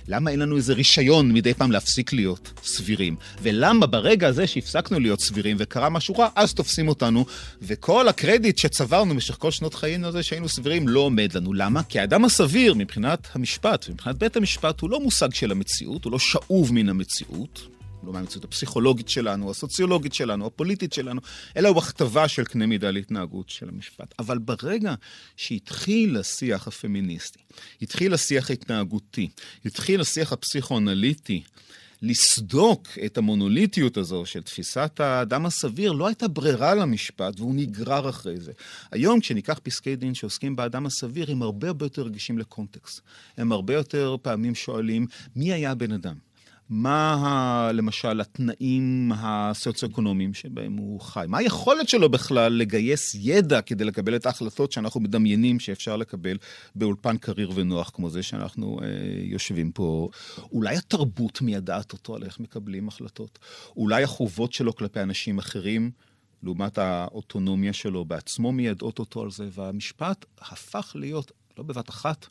למה 0.08 0.32
אין 0.32 0.40
לנו 0.40 0.58
איזה 0.58 0.74
רישיון 0.74 1.32
מדי 1.32 1.54
פעם 1.54 1.72
להפסיק 1.72 2.14
להיות 2.14 2.52
סבירים? 2.64 3.16
ולמה 3.42 3.86
ברגע 3.86 4.28
הזה 4.28 4.48
שהפסקנו 4.48 5.00
להיות 5.00 5.22
סבירים 5.22 5.58
וקרה 5.60 5.90
משהו 5.90 6.16
רע, 6.16 6.28
אז 6.36 6.54
תופסים 6.54 6.88
אותנו, 6.88 7.26
וכל 7.62 8.08
הקרדיט 8.08 8.58
שצברנו 8.58 9.14
במשך 9.14 9.36
כל 9.40 9.52
שנות 9.52 9.74
חיינו 9.74 10.08
הזה 10.08 10.24
שהיינו 10.24 10.50
סבירים 10.50 10.88
לא 10.88 11.00
עומד 11.00 11.34
לנו. 11.34 11.54
למה? 11.54 11.84
כי 11.84 12.00
האדם 12.00 12.26
הסביר 12.26 12.74
מבחינת 12.74 13.28
המשפט, 13.34 13.90
מבחינת 13.90 14.18
בית 14.18 14.38
המשפט, 14.38 14.82
הוא 14.82 14.90
לא 14.90 15.00
מושג 15.00 15.34
של 15.34 15.52
המציאות, 15.52 16.04
הוא 16.06 16.12
לא 16.12 16.20
שאוב 16.20 16.74
מן 16.74 16.90
המציאות. 16.90 17.73
לא 18.06 18.14
מהמציאות 18.14 18.44
הפסיכולוגית 18.44 19.10
שלנו, 19.10 19.52
הסוציולוגית 19.52 20.14
שלנו, 20.14 20.46
הפוליטית 20.46 20.94
שלנו, 20.94 21.22
אלא 21.58 21.70
הוא 21.70 21.78
הכתבה 21.78 22.28
של 22.28 22.44
קנה 22.44 22.66
מידה 22.66 22.92
להתנהגות 22.92 23.50
של 23.50 23.70
המשפט. 23.70 24.14
אבל 24.20 24.38
ברגע 24.38 24.94
שהתחיל 25.38 26.18
השיח 26.18 26.68
הפמיניסטי, 26.68 27.40
התחיל 27.82 28.14
השיח 28.14 28.50
ההתנהגותי, 28.50 29.30
התחיל 29.66 30.02
השיח 30.02 30.34
הפסיכואנליטי, 30.34 31.44
לסדוק 32.04 32.88
את 33.06 33.18
המונוליטיות 33.18 33.98
הזו 33.98 34.26
של 34.26 34.42
תפיסת 34.42 35.00
האדם 35.00 35.46
הסביר, 35.46 35.92
לא 35.92 36.08
הייתה 36.08 36.28
ברירה 36.28 36.76
למשפט, 36.76 37.40
והוא 37.40 37.56
נגרר 37.56 38.10
אחרי 38.10 38.40
זה. 38.40 38.52
היום, 38.92 39.20
כשניקח 39.20 39.60
פסקי 39.64 39.96
דין 39.96 40.14
שעוסקים 40.14 40.56
באדם 40.56 40.86
הסביר, 40.86 41.32
הם 41.32 41.42
הרבה 41.42 41.68
הרבה 41.68 41.86
יותר 41.86 42.02
רגישים 42.02 42.38
לקונטקסט. 42.38 43.02
הם 43.38 43.52
הרבה 43.52 43.74
יותר 43.74 44.16
פעמים 44.22 44.56
שואלים, 44.56 45.08
מי 45.36 45.54
היה 45.54 45.72
הבן 45.72 45.92
אדם? 45.92 46.16
מה 46.70 47.14
ה, 47.14 47.72
למשל 47.72 48.22
התנאים 48.22 49.12
הסוציו-אקונומיים 49.16 50.34
שבהם 50.34 50.78
הוא 50.78 51.02
חי? 51.02 51.26
מה 51.28 51.38
היכולת 51.38 51.90
שלו 51.90 52.10
בכלל 52.10 52.54
לגייס 52.54 53.16
ידע 53.20 53.62
כדי 53.62 53.84
לקבל 53.84 54.16
את 54.16 54.26
ההחלטות 54.26 54.72
שאנחנו 54.72 55.00
מדמיינים 55.00 55.60
שאפשר 55.60 55.98
לקבל 55.98 56.38
באולפן 56.76 57.18
קריר 57.18 57.52
ונוח 57.56 57.92
כמו 57.94 58.10
זה 58.10 58.24
שאנחנו 58.24 58.80
אה, 58.82 58.88
יושבים 59.24 59.72
פה? 59.72 60.10
אולי 60.52 60.78
התרבות 60.78 61.42
מיידעת 61.42 61.94
אותו 61.94 62.16
על 62.16 62.24
איך 62.24 62.40
מקבלים 62.40 62.88
החלטות? 62.88 63.40
אולי 63.78 64.04
החובות 64.04 64.54
שלו 64.54 64.76
כלפי 64.76 65.00
אנשים 65.00 65.38
אחרים? 65.38 65.92
לעומת 66.44 66.78
האוטונומיה 66.78 67.74
שלו 67.74 68.06
בעצמו 68.06 68.52
מיידעות 68.52 69.00
אותו 69.00 69.22
על 69.22 69.32
זה, 69.32 69.48
והמשפט 69.52 70.26
הפך 70.40 70.92
להיות, 70.96 71.32
לא 71.58 71.64
בבת 71.64 71.90
אחת 71.90 72.26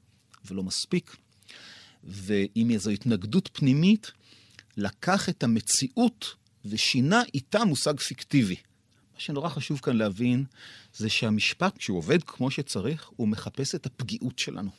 ולא 0.44 0.62
מספיק, 0.62 1.16
ועם 2.04 2.70
איזו 2.70 2.90
התנגדות 2.90 3.50
פנימית 3.52 4.12
לקח 4.76 5.28
את 5.28 5.42
המציאות 5.42 6.34
ושינה 6.64 7.22
איתה 7.34 7.64
מושג 7.64 8.00
פיקטיבי. 8.00 8.56
מה 9.14 9.20
שנורא 9.20 9.48
חשוב 9.48 9.80
כאן 9.80 9.96
להבין, 9.96 10.44
זה 10.94 11.08
שהמשפט, 11.08 11.78
כשהוא 11.78 11.98
עובד 11.98 12.22
כמו 12.22 12.50
שצריך, 12.50 13.10
הוא 13.16 13.28
מחפש 13.28 13.74
את 13.74 13.86
הפגיעות 13.86 14.38
שלנו. 14.38 14.70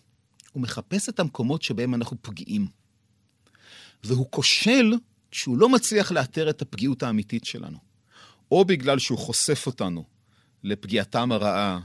הוא 0.51 0.63
מחפש 0.63 1.09
את 1.09 1.19
המקומות 1.19 1.61
שבהם 1.61 1.93
אנחנו 1.93 2.17
פגיעים. 2.21 2.67
והוא 4.03 4.27
כושל 4.29 4.93
כשהוא 5.31 5.57
לא 5.57 5.69
מצליח 5.69 6.11
לאתר 6.11 6.49
את 6.49 6.61
הפגיעות 6.61 7.03
האמיתית 7.03 7.45
שלנו. 7.45 7.77
או 8.51 8.65
בגלל 8.65 8.99
שהוא 8.99 9.17
חושף 9.17 9.63
אותנו 9.67 10.05
לפגיעתם 10.63 11.31
הרעה 11.31 11.79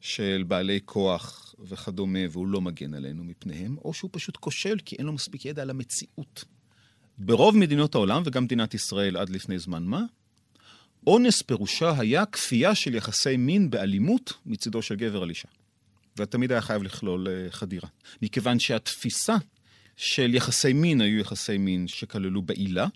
של 0.00 0.44
בעלי 0.48 0.80
כוח 0.84 1.54
וכדומה, 1.58 2.18
והוא 2.30 2.46
לא 2.46 2.60
מגן 2.60 2.94
עלינו 2.94 3.24
מפניהם, 3.24 3.76
או 3.84 3.94
שהוא 3.94 4.10
פשוט 4.12 4.36
כושל 4.36 4.78
כי 4.84 4.96
אין 4.96 5.06
לו 5.06 5.12
מספיק 5.12 5.44
ידע 5.44 5.62
על 5.62 5.70
המציאות. 5.70 6.44
ברוב 7.18 7.56
מדינות 7.56 7.94
העולם, 7.94 8.22
וגם 8.26 8.44
מדינת 8.44 8.74
ישראל 8.74 9.16
עד 9.16 9.30
לפני 9.30 9.58
זמן 9.58 9.84
מה, 9.84 10.02
אונס 11.06 11.42
פירושה 11.42 11.94
היה 11.98 12.26
כפייה 12.26 12.74
של 12.74 12.94
יחסי 12.94 13.36
מין 13.36 13.70
באלימות 13.70 14.32
מצידו 14.46 14.82
של 14.82 14.94
גבר 14.94 15.22
על 15.22 15.28
אישה. 15.28 15.48
ותמיד 16.16 16.52
היה 16.52 16.60
חייב 16.60 16.82
לכלול 16.82 17.28
אה, 17.28 17.50
חדירה. 17.50 17.88
מכיוון 18.22 18.58
שהתפיסה 18.58 19.36
של 19.96 20.34
יחסי 20.34 20.72
מין 20.72 21.00
היו 21.00 21.20
יחסי 21.20 21.58
מין 21.58 21.88
שכללו 21.88 22.42
בעילה, 22.42 22.86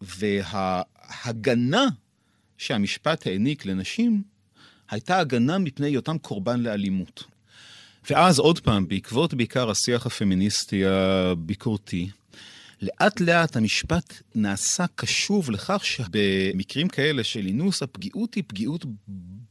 וההגנה 0.00 1.86
שהמשפט 2.58 3.26
העניק 3.26 3.66
לנשים 3.66 4.22
הייתה 4.90 5.18
הגנה 5.18 5.58
מפני 5.58 5.86
היותם 5.86 6.18
קורבן 6.18 6.60
לאלימות. 6.60 7.24
ואז 8.10 8.38
עוד 8.38 8.60
פעם, 8.60 8.88
בעקבות 8.88 9.34
בעיקר 9.34 9.70
השיח 9.70 10.06
הפמיניסטי 10.06 10.86
הביקורתי, 10.86 12.08
לאט 12.82 13.20
לאט 13.20 13.56
המשפט 13.56 14.14
נעשה 14.34 14.84
קשוב 14.94 15.50
לכך 15.50 15.84
שבמקרים 15.84 16.88
כאלה 16.88 17.24
של 17.24 17.46
אינוס, 17.46 17.82
הפגיעות 17.82 18.34
היא 18.34 18.44
פגיעות 18.46 18.84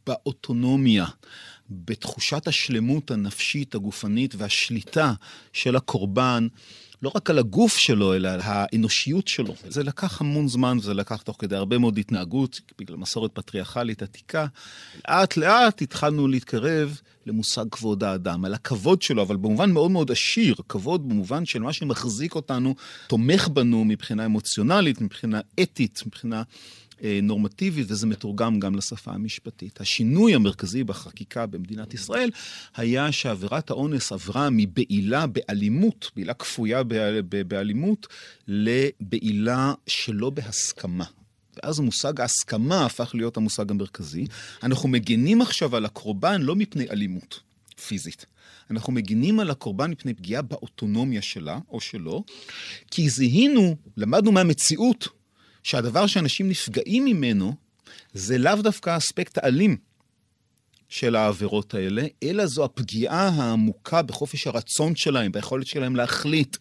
באוטונומיה, 0.08 1.06
בתחושת 1.70 2.48
השלמות 2.48 3.12
הנפשית, 3.12 3.76
הגופנית 3.76 4.36
והשליטה 4.38 5.14
של 5.54 5.76
הקורבן. 5.76 6.48
לא 7.06 7.12
רק 7.16 7.30
על 7.30 7.40
הגוף 7.40 7.78
שלו, 7.78 8.14
אלא 8.16 8.28
על 8.28 8.40
האנושיות 8.44 9.28
שלו. 9.28 9.54
זה 9.70 9.84
לקח 9.84 10.22
המון 10.22 10.48
זמן, 10.48 10.78
זה 10.82 10.94
לקח 10.94 11.22
תוך 11.22 11.36
כדי 11.40 11.56
הרבה 11.56 11.78
מאוד 11.78 11.98
התנהגות, 11.98 12.62
בגלל 12.80 12.98
מסורת 12.98 13.32
פטריארכלית 13.34 14.02
עתיקה. 14.02 14.46
לאט 15.10 15.38
לאט 15.38 15.82
התחלנו 15.82 16.28
להתקרב 16.28 17.00
למושג 17.26 17.66
כבוד 17.72 18.04
האדם, 18.04 18.46
על 18.46 18.54
הכבוד 18.54 19.02
שלו, 19.02 19.22
אבל 19.22 19.36
במובן 19.36 19.72
מאוד 19.72 19.92
מאוד 19.92 20.12
עשיר, 20.12 20.56
כבוד 20.70 21.10
במובן 21.10 21.46
של 21.46 21.62
מה 21.62 21.74
שמחזיק 21.74 22.36
אותנו, 22.36 22.76
תומך 23.08 23.48
בנו 23.48 23.86
מבחינה 23.86 24.26
אמוציונלית, 24.26 25.02
מבחינה 25.02 25.40
אתית, 25.62 26.04
מבחינה... 26.06 26.44
אה, 27.04 27.20
נורמטיבית, 27.24 27.86
וזה 27.90 28.08
מתורגם 28.08 28.60
גם 28.60 28.76
לשפה 28.76 29.12
המשפטית. 29.12 29.82
השינוי 29.82 30.36
המרכזי 30.36 30.84
בחקיקה 30.84 31.46
במדינת 31.46 31.94
ישראל 31.94 32.30
היה 32.76 33.12
שעבירת 33.12 33.70
האונס 33.70 34.12
עברה 34.12 34.50
מבעילה 34.52 35.28
באלימות, 35.28 36.12
בעילה 36.16 36.34
כפויה 36.34 36.84
באלימות, 37.48 38.08
לבעילה 38.48 39.74
שלא 39.88 40.30
בהסכמה. 40.30 41.06
ואז 41.64 41.80
מושג 41.80 42.22
ההסכמה 42.22 42.86
הפך 42.86 43.12
להיות 43.14 43.38
המושג 43.38 43.72
המרכזי. 43.72 44.26
אנחנו 44.64 44.90
מגנים 44.90 45.42
עכשיו 45.42 45.76
על 45.76 45.86
הקורבן 45.86 46.42
לא 46.42 46.56
מפני 46.56 46.90
אלימות 46.90 47.40
פיזית. 47.88 48.26
אנחנו 48.72 48.94
מגינים 48.94 49.40
על 49.40 49.50
הקורבן 49.50 49.92
מפני 49.92 50.14
פגיעה 50.14 50.42
באוטונומיה 50.42 51.22
שלה 51.22 51.60
או 51.70 51.82
שלו, 51.82 52.24
כי 52.92 53.10
זיהינו, 53.10 53.76
למדנו 53.98 54.32
מהמציאות 54.32 55.08
שהדבר 55.66 56.08
שאנשים 56.08 56.50
נפגעים 56.50 57.06
ממנו 57.06 57.54
זה 58.14 58.38
לאו 58.38 58.56
דווקא 58.56 58.90
האספקט 58.90 59.38
האלים 59.38 59.78
של 60.90 61.16
העבירות 61.16 61.74
האלה, 61.74 62.04
אלא 62.24 62.46
זו 62.46 62.66
הפגיעה 62.66 63.28
העמוקה 63.28 64.02
בחופש 64.02 64.48
הרצון 64.48 64.96
שלהם, 64.96 65.32
ביכולת 65.32 65.68
שלהם 65.68 65.96
להחליט. 65.96 66.58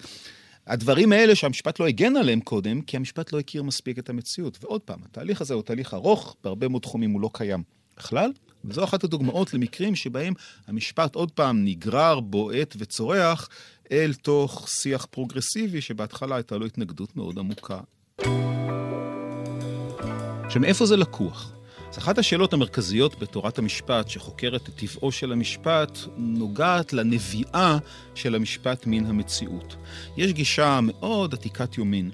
הדברים 0.66 1.12
האלה 1.12 1.34
שהמשפט 1.34 1.80
לא 1.80 1.86
הגן 1.86 2.16
עליהם 2.16 2.40
קודם, 2.40 2.80
כי 2.80 2.96
המשפט 2.96 3.32
לא 3.32 3.38
הכיר 3.38 3.62
מספיק 3.62 3.98
את 3.98 4.10
המציאות. 4.10 4.58
ועוד 4.60 4.80
פעם, 4.80 4.98
התהליך 5.04 5.40
הזה 5.40 5.54
הוא 5.54 5.62
תהליך 5.62 5.94
ארוך, 5.94 6.36
בהרבה 6.44 6.68
מאוד 6.68 6.82
תחומים 6.82 7.10
הוא 7.10 7.20
לא 7.20 7.30
קיים 7.32 7.62
בכלל, 7.96 8.32
וזו 8.64 8.84
אחת 8.84 9.04
הדוגמאות 9.04 9.54
למקרים 9.54 9.96
שבהם 9.96 10.34
המשפט 10.66 11.14
עוד 11.14 11.30
פעם 11.30 11.64
נגרר, 11.64 12.20
בועט 12.20 12.76
וצורח 12.78 13.48
אל 13.92 14.14
תוך 14.14 14.68
שיח 14.68 15.06
פרוגרסיבי, 15.10 15.80
שבהתחלה 15.80 16.36
הייתה 16.36 16.56
לו 16.56 16.66
התנגדות 16.66 17.16
מאוד 17.16 17.38
עמוקה. 17.38 17.80
שמאיפה 20.54 20.86
זה 20.86 20.96
לקוח? 20.96 21.52
אז 21.90 21.98
אחת 21.98 22.18
השאלות 22.18 22.52
המרכזיות 22.52 23.18
בתורת 23.18 23.58
המשפט, 23.58 24.08
שחוקרת 24.08 24.68
את 24.68 24.74
טבעו 24.76 25.12
של 25.12 25.32
המשפט, 25.32 25.98
נוגעת 26.16 26.92
לנביאה 26.92 27.78
של 28.14 28.34
המשפט 28.34 28.86
מן 28.86 29.06
המציאות. 29.06 29.76
יש 30.16 30.32
גישה 30.32 30.80
מאוד 30.82 31.34
עתיקת 31.34 31.78
יומין, 31.78 32.10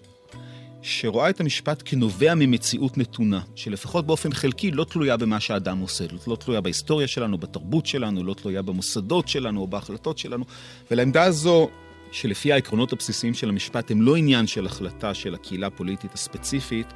שרואה 0.82 1.30
את 1.30 1.40
המשפט 1.40 1.82
כנובע 1.84 2.34
ממציאות 2.34 2.98
נתונה, 2.98 3.40
שלפחות 3.54 4.06
באופן 4.06 4.32
חלקי 4.32 4.70
לא 4.70 4.84
תלויה 4.84 5.16
במה 5.16 5.40
שהאדם 5.40 5.78
עושה, 5.78 6.04
לא 6.26 6.36
תלויה 6.36 6.60
בהיסטוריה 6.60 7.08
שלנו, 7.08 7.38
בתרבות 7.38 7.86
שלנו, 7.86 8.24
לא 8.24 8.34
תלויה 8.34 8.62
במוסדות 8.62 9.28
שלנו 9.28 9.60
או 9.60 9.66
בהחלטות 9.66 10.18
שלנו, 10.18 10.44
ולעמדה 10.90 11.22
הזו 11.22 11.70
שלפי 12.12 12.52
העקרונות 12.52 12.92
הבסיסיים 12.92 13.34
של 13.34 13.48
המשפט 13.48 13.90
הם 13.90 14.02
לא 14.02 14.16
עניין 14.16 14.46
של 14.46 14.66
החלטה 14.66 15.14
של 15.14 15.34
הקהילה 15.34 15.66
הפוליטית 15.66 16.14
הספציפית, 16.14 16.86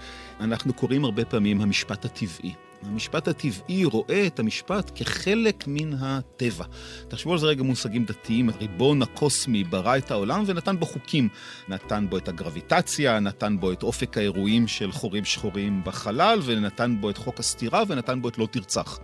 אנחנו 0.40 0.72
קוראים 0.72 1.04
הרבה 1.04 1.24
פעמים 1.24 1.60
המשפט 1.60 2.04
הטבעי. 2.04 2.54
המשפט 2.82 3.28
הטבעי 3.28 3.84
רואה 3.84 4.26
את 4.26 4.38
המשפט 4.38 4.90
כחלק 4.94 5.64
מן 5.66 5.92
הטבע. 6.00 6.64
תחשבו 7.08 7.32
על 7.32 7.38
זה 7.38 7.46
רגע 7.46 7.62
מושגים 7.62 8.04
דתיים, 8.04 8.48
הריבון 8.48 9.02
הקוסמי 9.02 9.64
ברא 9.64 9.96
את 9.96 10.10
העולם 10.10 10.44
ונתן 10.46 10.78
בו 10.78 10.86
חוקים. 10.86 11.28
נתן 11.68 12.06
בו 12.10 12.18
את 12.18 12.28
הגרביטציה, 12.28 13.20
נתן 13.20 13.56
בו 13.60 13.72
את 13.72 13.82
אופק 13.82 14.18
האירועים 14.18 14.68
של 14.68 14.92
חורים 14.92 15.24
שחורים 15.24 15.84
בחלל, 15.84 16.40
ונתן 16.44 16.96
בו 17.00 17.10
את 17.10 17.16
חוק 17.16 17.40
הסתירה, 17.40 17.82
ונתן 17.88 18.22
בו 18.22 18.28
את 18.28 18.38
לא 18.38 18.48
תרצח. 18.50 18.98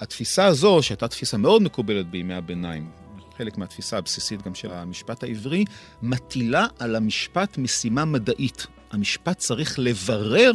התפיסה 0.00 0.46
הזו, 0.46 0.82
שהייתה 0.82 1.08
תפיסה 1.08 1.36
מאוד 1.36 1.62
מקובלת 1.62 2.10
בימי 2.10 2.34
הביניים, 2.34 3.01
חלק 3.42 3.58
מהתפיסה 3.58 3.98
הבסיסית 3.98 4.42
גם 4.42 4.54
של 4.54 4.72
המשפט 4.72 5.24
העברי, 5.24 5.64
מטילה 6.02 6.66
על 6.78 6.96
המשפט 6.96 7.58
משימה 7.58 8.04
מדעית. 8.04 8.66
המשפט 8.90 9.38
צריך 9.38 9.78
לברר 9.78 10.52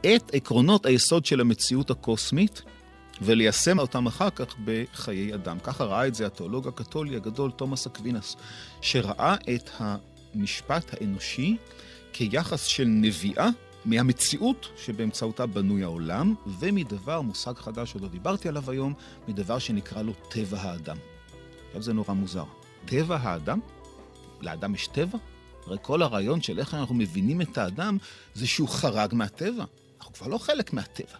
את 0.00 0.30
עקרונות 0.32 0.86
היסוד 0.86 1.26
של 1.26 1.40
המציאות 1.40 1.90
הקוסמית 1.90 2.62
וליישם 3.22 3.78
אותם 3.78 4.06
אחר 4.06 4.30
כך 4.30 4.54
בחיי 4.64 5.34
אדם. 5.34 5.58
ככה 5.58 5.84
ראה 5.84 6.06
את 6.06 6.14
זה 6.14 6.26
התיאולוג 6.26 6.68
הקתולי 6.68 7.16
הגדול 7.16 7.50
תומאס 7.50 7.86
אקווינס, 7.86 8.36
שראה 8.80 9.34
את 9.54 9.70
המשפט 9.78 10.94
האנושי 10.94 11.56
כיחס 12.12 12.64
של 12.64 12.84
נביעה 12.86 13.48
מהמציאות 13.84 14.68
שבאמצעותה 14.76 15.46
בנוי 15.46 15.82
העולם, 15.82 16.34
ומדבר, 16.46 17.20
מושג 17.20 17.54
חדש 17.56 17.92
שלא 17.92 18.08
דיברתי 18.08 18.48
עליו 18.48 18.70
היום, 18.70 18.94
מדבר 19.28 19.58
שנקרא 19.58 20.02
לו 20.02 20.12
טבע 20.28 20.60
האדם. 20.60 20.96
עכשיו 21.66 21.82
זה 21.82 21.92
נורא 21.92 22.14
מוזר. 22.14 22.44
טבע 22.84 23.16
האדם? 23.16 23.60
לאדם 24.40 24.74
יש 24.74 24.86
טבע? 24.86 25.18
הרי 25.66 25.76
כל 25.82 26.02
הרעיון 26.02 26.42
של 26.42 26.58
איך 26.58 26.74
אנחנו 26.74 26.94
מבינים 26.94 27.40
את 27.40 27.58
האדם 27.58 27.98
זה 28.34 28.46
שהוא 28.46 28.68
חרג 28.68 29.14
מהטבע. 29.14 29.64
אנחנו 30.00 30.14
כבר 30.14 30.26
לא 30.26 30.38
חלק 30.38 30.72
מהטבע. 30.72 31.16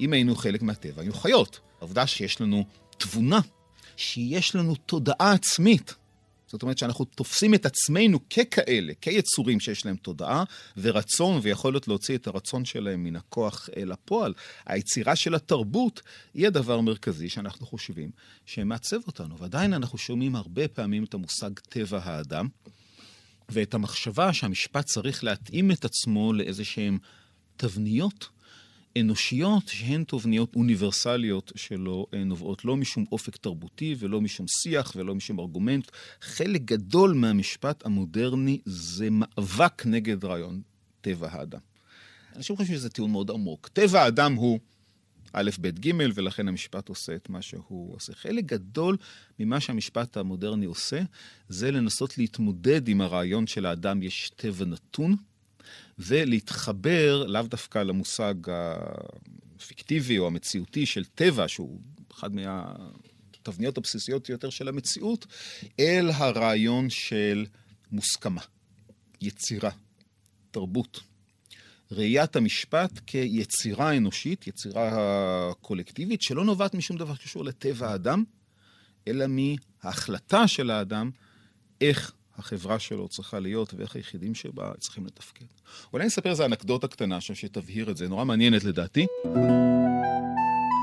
אם 0.00 0.12
היינו 0.12 0.36
חלק 0.36 0.62
מהטבע, 0.62 1.02
היינו 1.02 1.14
חיות. 1.14 1.60
העובדה 1.78 2.06
שיש 2.06 2.40
לנו 2.40 2.64
תבונה, 2.98 3.40
שיש 3.96 4.54
לנו 4.54 4.74
תודעה 4.74 5.32
עצמית, 5.32 5.94
זאת 6.52 6.62
אומרת 6.62 6.78
שאנחנו 6.78 7.04
תופסים 7.04 7.54
את 7.54 7.66
עצמנו 7.66 8.28
ככאלה, 8.28 8.92
כיצורים 9.00 9.60
שיש 9.60 9.86
להם 9.86 9.96
תודעה 9.96 10.44
ורצון 10.76 11.40
ויכולת 11.42 11.88
להוציא 11.88 12.16
את 12.16 12.26
הרצון 12.26 12.64
שלהם 12.64 13.04
מן 13.04 13.16
הכוח 13.16 13.68
אל 13.76 13.92
הפועל. 13.92 14.34
היצירה 14.66 15.16
של 15.16 15.34
התרבות 15.34 16.02
היא 16.34 16.46
הדבר 16.46 16.78
המרכזי 16.78 17.28
שאנחנו 17.28 17.66
חושבים 17.66 18.10
שמעצב 18.46 18.96
אותנו. 19.06 19.38
ועדיין 19.38 19.72
אנחנו 19.72 19.98
שומעים 19.98 20.36
הרבה 20.36 20.68
פעמים 20.68 21.04
את 21.04 21.14
המושג 21.14 21.50
טבע 21.68 22.00
האדם, 22.02 22.48
ואת 23.48 23.74
המחשבה 23.74 24.32
שהמשפט 24.32 24.84
צריך 24.84 25.24
להתאים 25.24 25.70
את 25.70 25.84
עצמו 25.84 26.32
לאיזה 26.32 26.64
שהן 26.64 26.98
תבניות. 27.56 28.28
אנושיות 28.98 29.68
שהן 29.68 30.04
תובניות 30.04 30.56
אוניברסליות 30.56 31.52
שלא 31.56 32.06
אה, 32.14 32.24
נובעות 32.24 32.64
לא 32.64 32.76
משום 32.76 33.04
אופק 33.12 33.36
תרבותי 33.36 33.94
ולא 33.98 34.20
משום 34.20 34.46
שיח 34.48 34.92
ולא 34.96 35.14
משום 35.14 35.40
ארגומנט. 35.40 35.90
חלק 36.20 36.60
גדול 36.60 37.14
מהמשפט 37.14 37.86
המודרני 37.86 38.60
זה 38.64 39.08
מאבק 39.10 39.86
נגד 39.86 40.24
רעיון 40.24 40.62
טבע 41.00 41.28
האדם. 41.32 41.60
אנשים 42.36 42.56
חושבים 42.56 42.76
שזה 42.76 42.90
טיעון 42.90 43.10
מאוד 43.10 43.30
עמוק. 43.30 43.68
טבע 43.68 44.02
האדם 44.02 44.34
הוא 44.34 44.58
א', 45.32 45.50
ב', 45.60 45.68
ג', 45.68 45.90
ולכן 46.14 46.48
המשפט 46.48 46.88
עושה 46.88 47.14
את 47.14 47.30
מה 47.30 47.42
שהוא 47.42 47.94
עושה. 47.94 48.14
חלק 48.14 48.44
גדול 48.44 48.96
ממה 49.38 49.60
שהמשפט 49.60 50.16
המודרני 50.16 50.66
עושה, 50.66 51.02
זה 51.48 51.70
לנסות 51.70 52.18
להתמודד 52.18 52.88
עם 52.88 53.00
הרעיון 53.00 53.46
שלאדם 53.46 54.02
יש 54.02 54.30
טבע 54.36 54.64
נתון, 54.64 55.16
ולהתחבר 55.98 57.26
לאו 57.26 57.42
דווקא 57.42 57.78
למושג 57.78 58.34
הפיקטיבי 59.60 60.18
או 60.18 60.26
המציאותי 60.26 60.86
של 60.86 61.04
טבע, 61.04 61.48
שהוא 61.48 61.80
אחד 62.12 62.30
מהתבניות 62.34 63.78
הבסיסיות 63.78 64.28
יותר 64.28 64.50
של 64.50 64.68
המציאות, 64.68 65.26
אל 65.80 66.10
הרעיון 66.14 66.90
של 66.90 67.46
מוסכמה, 67.92 68.40
יצירה, 69.20 69.70
תרבות. 70.50 71.00
ראיית 71.92 72.36
המשפט 72.36 73.00
כיצירה 73.06 73.96
אנושית, 73.96 74.46
יצירה 74.46 75.52
קולקטיבית, 75.60 76.22
שלא 76.22 76.44
נובעת 76.44 76.74
משום 76.74 76.96
דבר 76.96 77.14
שקשור 77.14 77.44
לטבע 77.44 77.90
האדם, 77.90 78.24
אלא 79.08 79.24
מההחלטה 79.28 80.48
של 80.48 80.70
האדם 80.70 81.10
איך 81.80 82.12
החברה 82.40 82.78
שלו 82.78 83.08
צריכה 83.08 83.40
להיות 83.40 83.74
ואיך 83.76 83.96
היחידים 83.96 84.34
שבה 84.34 84.72
צריכים 84.78 85.06
לתפקד. 85.06 85.44
אולי 85.92 86.02
אני 86.02 86.08
אספר 86.08 86.30
איזה 86.30 86.44
אנקדוטה 86.44 86.88
קטנה 86.88 87.20
שם 87.20 87.34
שתבהיר 87.34 87.90
את 87.90 87.96
זה, 87.96 88.08
נורא 88.08 88.24
מעניינת 88.24 88.64
לדעתי. 88.64 89.06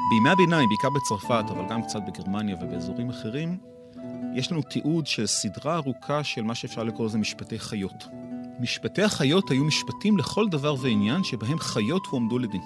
בימי 0.09 0.29
הביניים, 0.29 0.69
בעיקר 0.69 0.89
בצרפת, 0.89 1.45
אבל 1.49 1.63
גם 1.69 1.83
קצת 1.83 1.99
בגרמניה 2.07 2.55
ובאזורים 2.55 3.09
אחרים, 3.09 3.57
יש 4.35 4.51
לנו 4.51 4.61
תיעוד 4.61 5.07
של 5.07 5.27
סדרה 5.27 5.75
ארוכה 5.75 6.23
של 6.23 6.41
מה 6.41 6.55
שאפשר 6.55 6.83
לקרוא 6.83 7.05
לזה 7.05 7.17
משפטי 7.17 7.59
חיות. 7.59 8.03
משפטי 8.59 9.03
החיות 9.03 9.51
היו 9.51 9.63
משפטים 9.63 10.17
לכל 10.17 10.49
דבר 10.49 10.75
ועניין 10.81 11.23
שבהם 11.23 11.59
חיות 11.59 12.05
הועמדו 12.05 12.39
לדין. 12.39 12.61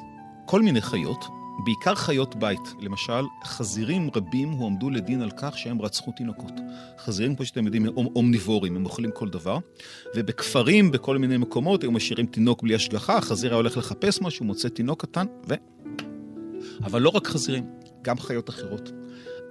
כל 0.45 0.61
מיני 0.61 0.81
חיות, 0.81 1.25
בעיקר 1.63 1.95
חיות 1.95 2.35
בית. 2.35 2.73
למשל, 2.79 3.21
חזירים 3.45 4.09
רבים 4.15 4.49
הועמדו 4.49 4.89
לדין 4.89 5.21
על 5.21 5.31
כך 5.37 5.57
שהם 5.57 5.81
רצחו 5.81 6.11
תינוקות. 6.11 6.51
חזירים, 6.97 7.35
כמו 7.35 7.45
שאתם 7.45 7.65
יודעים, 7.65 7.85
הם 7.85 7.93
אומניבורים, 7.97 8.75
הם 8.75 8.85
אוכלים 8.85 9.11
כל 9.13 9.29
דבר. 9.29 9.57
ובכפרים, 10.15 10.91
בכל 10.91 11.17
מיני 11.17 11.37
מקומות, 11.37 11.83
היו 11.83 11.91
משאירים 11.91 12.25
תינוק 12.25 12.63
בלי 12.63 12.75
השגחה, 12.75 13.17
החזיר 13.17 13.51
היה 13.51 13.57
הולך 13.57 13.77
לחפש 13.77 14.21
משהו, 14.21 14.45
מוצא 14.45 14.69
תינוק 14.69 15.01
קטן, 15.01 15.25
ו... 15.49 15.53
אבל 16.83 17.01
לא 17.01 17.09
רק 17.09 17.27
חזירים, 17.27 17.63
גם 18.01 18.19
חיות 18.19 18.49
אחרות. 18.49 18.91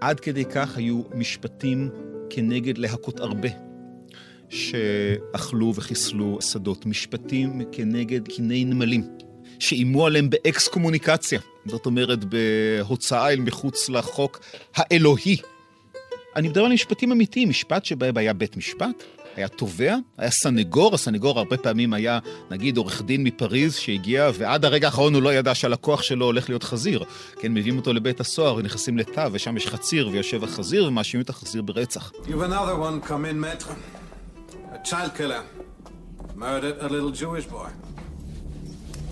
עד 0.01 0.21
כדי 0.21 0.45
כך 0.45 0.77
היו 0.77 1.03
משפטים 1.15 1.91
כנגד 2.31 2.79
להכות 2.79 3.21
הרבה, 3.21 3.49
שאכלו 4.49 5.73
וחיסלו 5.75 6.39
שדות. 6.41 6.87
משפטים 6.87 7.63
כנגד 7.73 8.29
קיני 8.29 8.65
נמלים. 8.65 9.30
שאיימו 9.63 10.07
עליהם 10.07 10.31
באקס 10.31 10.69
קומוניקציה, 10.69 11.41
זאת 11.67 11.87
אומרת 11.87 12.19
בהוצאה 12.25 13.33
אל 13.33 13.41
מחוץ 13.41 13.89
לחוק 13.89 14.41
האלוהי. 14.75 15.37
אני 16.37 16.49
מדבר 16.49 16.65
על 16.65 16.73
משפטים 16.73 17.13
אמיתיים, 17.13 17.49
משפט 17.49 17.85
שבהם 17.85 18.17
היה 18.17 18.33
בית 18.33 18.57
משפט, 18.57 19.05
היה 19.37 19.49
תובע, 19.49 19.97
היה 20.19 20.31
סנגור, 20.31 20.95
הסנגור 20.95 21.39
הרבה 21.39 21.57
פעמים 21.57 21.93
היה, 21.93 22.19
נגיד, 22.51 22.77
עורך 22.77 23.03
דין 23.03 23.25
מפריז 23.25 23.75
שהגיע, 23.75 24.31
ועד 24.35 24.65
הרגע 24.65 24.87
האחרון 24.87 25.15
הוא 25.15 25.23
לא 25.23 25.35
ידע 25.35 25.55
שהלקוח 25.55 26.03
שלו 26.03 26.27
הולך 26.27 26.49
להיות 26.49 26.63
חזיר. 26.63 27.05
כן, 27.41 27.55
מביאים 27.55 27.79
אותו 27.79 27.93
לבית 27.93 28.21
הסוהר, 28.21 28.55
ונכנסים 28.55 28.99
לתא, 28.99 29.29
ושם 29.33 29.57
יש 29.57 29.67
חציר, 29.67 30.09
ויושב 30.13 30.45
החזיר, 30.45 30.85
ומאשימים 30.85 31.25
את 31.25 31.31
החזיר 31.31 31.63
ברצח. 31.63 32.13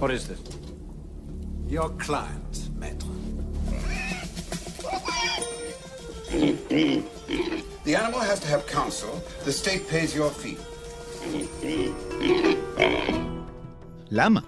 What 0.00 0.12
is 0.12 0.28
this? 0.28 0.40
Your 1.68 1.90
client, 2.06 2.54
maître. 2.82 3.06
the 7.84 7.94
animal 7.96 8.20
has 8.20 8.38
to 8.44 8.46
have 8.46 8.64
counsel. 8.78 9.12
The 9.44 9.52
state 9.52 9.88
pays 9.88 10.14
your 10.14 10.30
fee. 10.30 10.56
למה? 14.11 14.40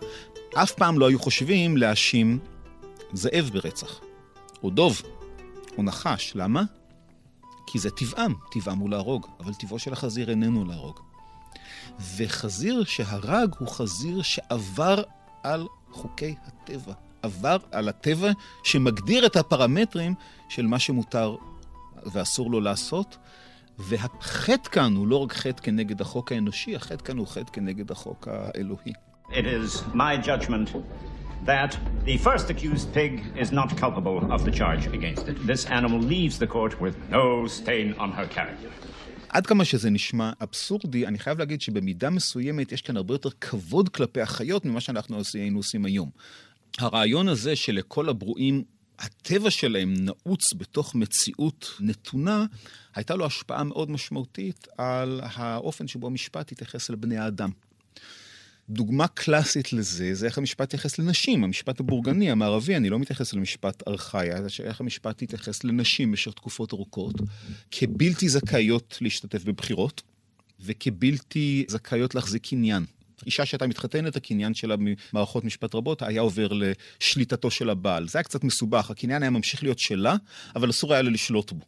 אף 0.54 0.72
פעם 0.72 0.98
לא 0.98 1.08
היו 1.08 1.18
חושבים 1.18 1.76
להאשים 1.76 2.38
זאב 3.12 3.50
ברצח, 3.52 4.00
או 4.62 4.70
דוב, 4.70 5.02
או 5.78 5.82
נחש. 5.82 6.32
למה? 6.34 6.62
כי 7.66 7.78
זה 7.78 7.90
טבעם, 7.90 8.34
טבעם 8.50 8.78
הוא 8.78 8.90
להרוג, 8.90 9.26
אבל 9.40 9.54
טבעו 9.54 9.78
של 9.78 9.92
החזיר 9.92 10.30
איננו 10.30 10.64
להרוג. 10.64 11.00
וחזיר 12.16 12.84
שהרג 12.84 13.54
הוא 13.58 13.68
חזיר 13.68 14.22
שעבר 14.22 15.02
על 15.42 15.66
חוקי 15.90 16.34
הטבע. 16.46 16.92
עבר 17.22 17.56
על 17.72 17.88
הטבע 17.88 18.30
שמגדיר 18.64 19.26
את 19.26 19.36
הפרמטרים 19.36 20.14
של 20.48 20.66
מה 20.66 20.78
שמותר 20.78 21.36
ואסור 22.12 22.50
לו 22.50 22.60
לעשות. 22.60 23.16
והחטא 23.78 24.70
כאן 24.70 24.96
הוא 24.96 25.06
לא 25.06 25.16
רק 25.16 25.32
חטא 25.32 25.62
כנגד 25.62 26.00
החוק 26.00 26.32
האנושי, 26.32 26.76
החטא 26.76 27.04
כאן 27.04 27.18
הוא 27.18 27.26
חטא 27.26 27.52
כנגד 27.52 27.90
החוק 27.90 28.28
האלוהי. 28.28 28.92
It 29.30 29.46
is 29.46 29.82
my 29.94 30.16
judgment 30.16 30.68
that 31.46 31.78
the 32.04 32.16
first 32.18 32.50
accused 32.50 32.92
pig 32.92 33.12
is 33.36 33.52
not 33.52 33.76
culpable 33.76 34.18
of 34.32 34.44
the 34.44 34.50
charge 34.50 34.86
against 34.86 35.28
it. 35.28 35.36
This 35.46 35.64
animal 35.66 36.00
leaves 36.00 36.38
the 36.38 36.46
court 36.46 36.80
with 36.80 36.96
no 37.10 37.46
stain 37.46 37.94
on 37.98 38.10
her 38.12 38.26
character. 38.26 38.70
עד 39.32 39.46
כמה 39.46 39.64
שזה 39.64 39.90
נשמע 39.90 40.32
אבסורדי, 40.42 41.06
אני 41.06 41.18
חייב 41.18 41.38
להגיד 41.38 41.60
שבמידה 41.60 42.10
מסוימת 42.10 42.72
יש 42.72 42.82
כאן 42.82 42.96
הרבה 42.96 43.14
יותר 43.14 43.30
כבוד 43.40 43.88
כלפי 43.88 44.20
החיות 44.20 44.64
ממה 44.64 44.80
שאנחנו 44.80 45.20
היינו 45.34 45.58
עושים 45.58 45.84
היום. 45.84 46.10
הרעיון 46.78 47.28
הזה 47.28 47.56
שלכל 47.56 48.08
הברואים 48.08 48.64
הטבע 48.98 49.50
שלהם 49.50 49.94
נעוץ 49.94 50.54
בתוך 50.54 50.94
מציאות 50.94 51.70
נתונה, 51.80 52.46
הייתה 52.94 53.14
לו 53.14 53.26
השפעה 53.26 53.64
מאוד 53.64 53.90
משמעותית 53.90 54.68
על 54.78 55.20
האופן 55.24 55.88
שבו 55.88 56.06
המשפט 56.06 56.52
התייחס 56.52 56.90
לבני 56.90 57.18
האדם. 57.18 57.50
דוגמה 58.70 59.08
קלאסית 59.08 59.72
לזה, 59.72 60.14
זה 60.14 60.26
איך 60.26 60.38
המשפט 60.38 60.62
מתייחס 60.62 60.98
לנשים. 60.98 61.44
המשפט 61.44 61.80
הבורגני, 61.80 62.30
המערבי, 62.30 62.76
אני 62.76 62.90
לא 62.90 62.98
מתייחס 62.98 63.32
למשפט 63.32 63.88
ארכאי, 63.88 64.28
זה 64.42 64.62
איך 64.64 64.80
המשפט 64.80 65.22
מתייחס 65.22 65.64
לנשים 65.64 66.10
במשך 66.10 66.32
תקופות 66.32 66.72
ארוכות, 66.72 67.14
כבלתי 67.70 68.28
זכאיות 68.28 68.98
להשתתף 69.00 69.44
בבחירות, 69.44 70.02
וכבלתי 70.60 71.64
זכאיות 71.68 72.14
להחזיק 72.14 72.46
קניין. 72.46 72.84
אישה 73.26 73.46
שהייתה 73.46 73.66
מתחתנת, 73.66 74.16
הקניין 74.16 74.54
שלה 74.54 74.74
במערכות 74.76 75.44
משפט 75.44 75.74
רבות 75.74 76.02
היה 76.02 76.20
עובר 76.20 76.48
לשליטתו 76.52 77.50
של 77.50 77.70
הבעל. 77.70 78.08
זה 78.08 78.18
היה 78.18 78.22
קצת 78.22 78.44
מסובך, 78.44 78.90
הקניין 78.90 79.22
היה 79.22 79.30
ממשיך 79.30 79.62
להיות 79.62 79.78
שלה, 79.78 80.16
אבל 80.56 80.70
אסור 80.70 80.92
היה 80.92 81.02
לה 81.02 81.10
לשלוט 81.10 81.52
בו. 81.52 81.64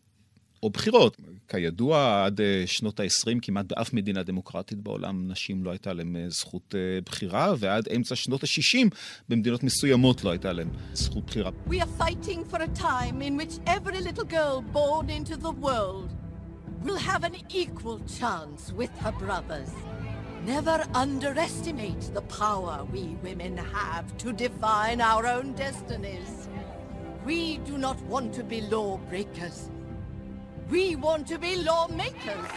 או 0.63 0.71
בחירות. 0.71 1.17
כידוע, 1.49 2.25
עד 2.27 2.41
אה, 2.41 2.63
שנות 2.67 3.01
ה-20 3.01 3.39
כמעט 3.43 3.67
באף 3.67 3.93
מדינה 3.93 4.23
דמוקרטית 4.23 4.79
בעולם 4.79 5.29
נשים 5.29 5.65
לא 5.65 5.71
הייתה 5.71 5.91
אה, 5.91 6.29
זכות 6.29 6.75
אה, 6.75 7.01
בחירה, 7.07 7.55
ועד 7.59 7.89
אמצע 7.97 8.17
שנות 8.17 8.45
ה-60 8.45 8.89
במדינות 9.29 9.63
מסוימות 9.63 10.25
לא 10.25 10.31
הייתה 10.31 10.53
להם 10.53 10.71
זכות 10.93 11.27
בחירה. 11.27 11.51
We 11.69 11.73
are 11.73 12.03
fighting 12.03 12.45
for 12.53 12.59
a 12.59 12.81
time 12.81 13.23
in 13.23 13.37
which 13.37 13.59
every 13.67 14.01
little 14.01 14.25
girl 14.25 14.63
born 14.73 15.11
into 15.11 15.37
the 15.37 15.53
world 15.67 16.09
will 16.85 16.99
have 17.11 17.23
an 17.25 17.37
equal 17.63 17.99
chance 18.21 18.73
with 18.79 18.93
her 19.05 19.15
brothers. 19.25 19.73
Never 20.47 20.79
underestimate 21.05 22.03
the 22.19 22.25
power 22.41 22.75
we 22.95 23.05
women 23.23 23.55
have 23.81 24.07
to 24.23 24.29
define 24.33 25.01
our 25.01 25.25
own 25.37 25.47
destinies. 25.67 26.33
We 27.25 27.59
do 27.71 27.75
not 27.87 27.99
want 28.13 28.29
to 28.39 28.43
be 28.53 28.59
lawbreakers. 28.73 29.59
We 30.73 30.97
want 30.97 31.25
to 31.29 31.37
be 31.39 31.53
lawmakers. 31.69 32.53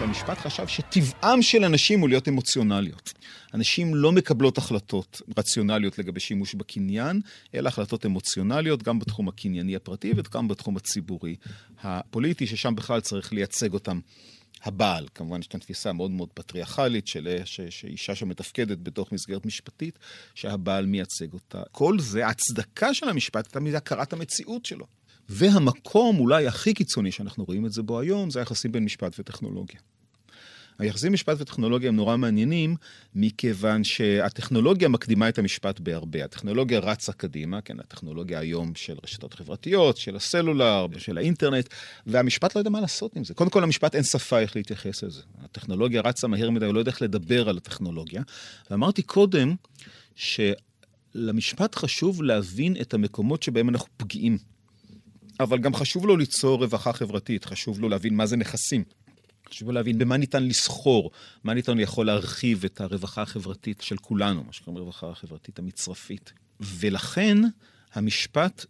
המשפט 0.00 0.38
חשב 0.38 0.66
שטבעם 0.66 1.42
של 1.42 1.64
אנשים 1.64 2.00
הוא 2.00 2.08
להיות 2.08 2.28
אמוציונליות. 2.28 3.12
אנשים 3.54 3.94
לא 3.94 4.12
מקבלות 4.12 4.58
החלטות 4.58 5.22
רציונליות 5.38 5.98
לגבי 5.98 6.20
שימוש 6.20 6.54
בקניין, 6.54 7.20
אלא 7.54 7.68
החלטות 7.68 8.06
אמוציונליות 8.06 8.82
גם 8.82 8.98
בתחום 8.98 9.28
הקנייני 9.28 9.76
הפרטי 9.76 10.12
וגם 10.16 10.48
בתחום 10.48 10.76
הציבורי 10.76 11.36
הפוליטי, 11.82 12.46
ששם 12.46 12.74
בכלל 12.74 13.00
צריך 13.00 13.32
לייצג 13.32 13.74
אותם 13.74 14.00
הבעל. 14.62 15.06
כמובן, 15.14 15.40
יש 15.40 15.46
כאן 15.46 15.60
תפיסה 15.60 15.92
מאוד 15.92 16.10
מאוד 16.10 16.28
פטריארכלית 16.34 17.06
של 17.06 17.36
אישה 17.84 18.14
שמתפקדת 18.14 18.78
בתוך 18.82 19.12
מסגרת 19.12 19.46
משפטית, 19.46 19.98
שהבעל 20.34 20.86
מייצג 20.86 21.32
אותה. 21.32 21.62
כל 21.72 21.98
זה, 21.98 22.26
ההצדקה 22.26 22.94
של 22.94 23.08
המשפט 23.08 23.46
הייתה 23.46 23.60
מזה 23.60 23.76
הכרת 23.76 24.12
המציאות 24.12 24.64
שלו. 24.64 24.86
והמקום 25.28 26.18
אולי 26.18 26.46
הכי 26.46 26.74
קיצוני 26.74 27.12
שאנחנו 27.12 27.44
רואים 27.44 27.66
את 27.66 27.72
זה 27.72 27.82
בו 27.82 28.00
היום, 28.00 28.30
זה 28.30 28.38
היחסים 28.38 28.72
בין 28.72 28.84
משפט 28.84 29.16
וטכנולוגיה. 29.18 29.80
היחסים 30.78 31.12
משפט 31.12 31.36
וטכנולוגיה 31.40 31.88
הם 31.88 31.96
נורא 31.96 32.16
מעניינים, 32.16 32.76
מכיוון 33.14 33.84
שהטכנולוגיה 33.84 34.88
מקדימה 34.88 35.28
את 35.28 35.38
המשפט 35.38 35.80
בהרבה. 35.80 36.24
הטכנולוגיה 36.24 36.78
רצה 36.78 37.12
קדימה, 37.12 37.60
כן, 37.60 37.80
הטכנולוגיה 37.80 38.38
היום 38.38 38.72
של 38.74 38.94
רשתות 39.04 39.34
חברתיות, 39.34 39.96
של 39.96 40.16
הסלולר, 40.16 40.86
של 40.98 41.18
האינטרנט, 41.18 41.68
והמשפט 42.06 42.54
לא 42.54 42.60
יודע 42.60 42.70
מה 42.70 42.80
לעשות 42.80 43.16
עם 43.16 43.24
זה. 43.24 43.34
קודם 43.34 43.50
כל, 43.50 43.60
למשפט 43.60 43.94
אין 43.94 44.02
שפה 44.02 44.38
איך 44.38 44.56
להתייחס 44.56 45.02
לזה. 45.02 45.22
הטכנולוגיה 45.44 46.00
רצה 46.00 46.26
מהר 46.26 46.50
מדי, 46.50 46.66
הוא 46.66 46.74
לא 46.74 46.78
יודע 46.78 46.90
איך 46.90 47.02
לדבר 47.02 47.48
על 47.48 47.56
הטכנולוגיה. 47.56 48.22
ואמרתי 48.70 49.02
קודם, 49.02 49.54
שלמשפט 50.14 51.74
חשוב 51.74 52.22
להבין 52.22 52.76
את 52.80 52.94
המקומות 52.94 53.42
שבהם 53.42 53.68
אנחנו 53.68 53.88
פגיעים. 53.96 54.38
אבל 55.40 55.58
גם 55.58 55.74
חשוב 55.74 56.06
לו 56.06 56.16
ליצור 56.16 56.58
רווחה 56.58 56.92
חברתית, 56.92 57.44
חשוב 57.44 57.80
לו 57.80 57.88
להבין 57.88 58.14
מה 58.14 58.26
זה 58.26 58.36
נכסים. 58.36 58.84
חשוב 59.50 59.70
להבין 59.70 59.98
במה 59.98 60.16
ניתן 60.16 60.44
לסחור, 60.44 61.10
מה 61.44 61.54
ניתן 61.54 61.80
יכול 61.80 62.06
להרחיב 62.06 62.64
את 62.64 62.80
הרווחה 62.80 63.22
החברתית 63.22 63.80
של 63.80 63.96
כולנו, 63.96 64.44
מה 64.44 64.52
שקוראים 64.52 64.82
רווחה 64.82 65.10
החברתית 65.10 65.58
המצרפית. 65.58 66.32
ולכן 66.60 67.36
המשפט, 67.92 68.64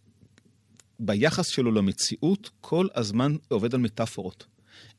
ביחס 1.01 1.49
שלו 1.49 1.73
למציאות, 1.73 2.51
כל 2.61 2.87
הזמן 2.95 3.37
עובד 3.49 3.75
על 3.75 3.81
מטאפורות. 3.81 4.47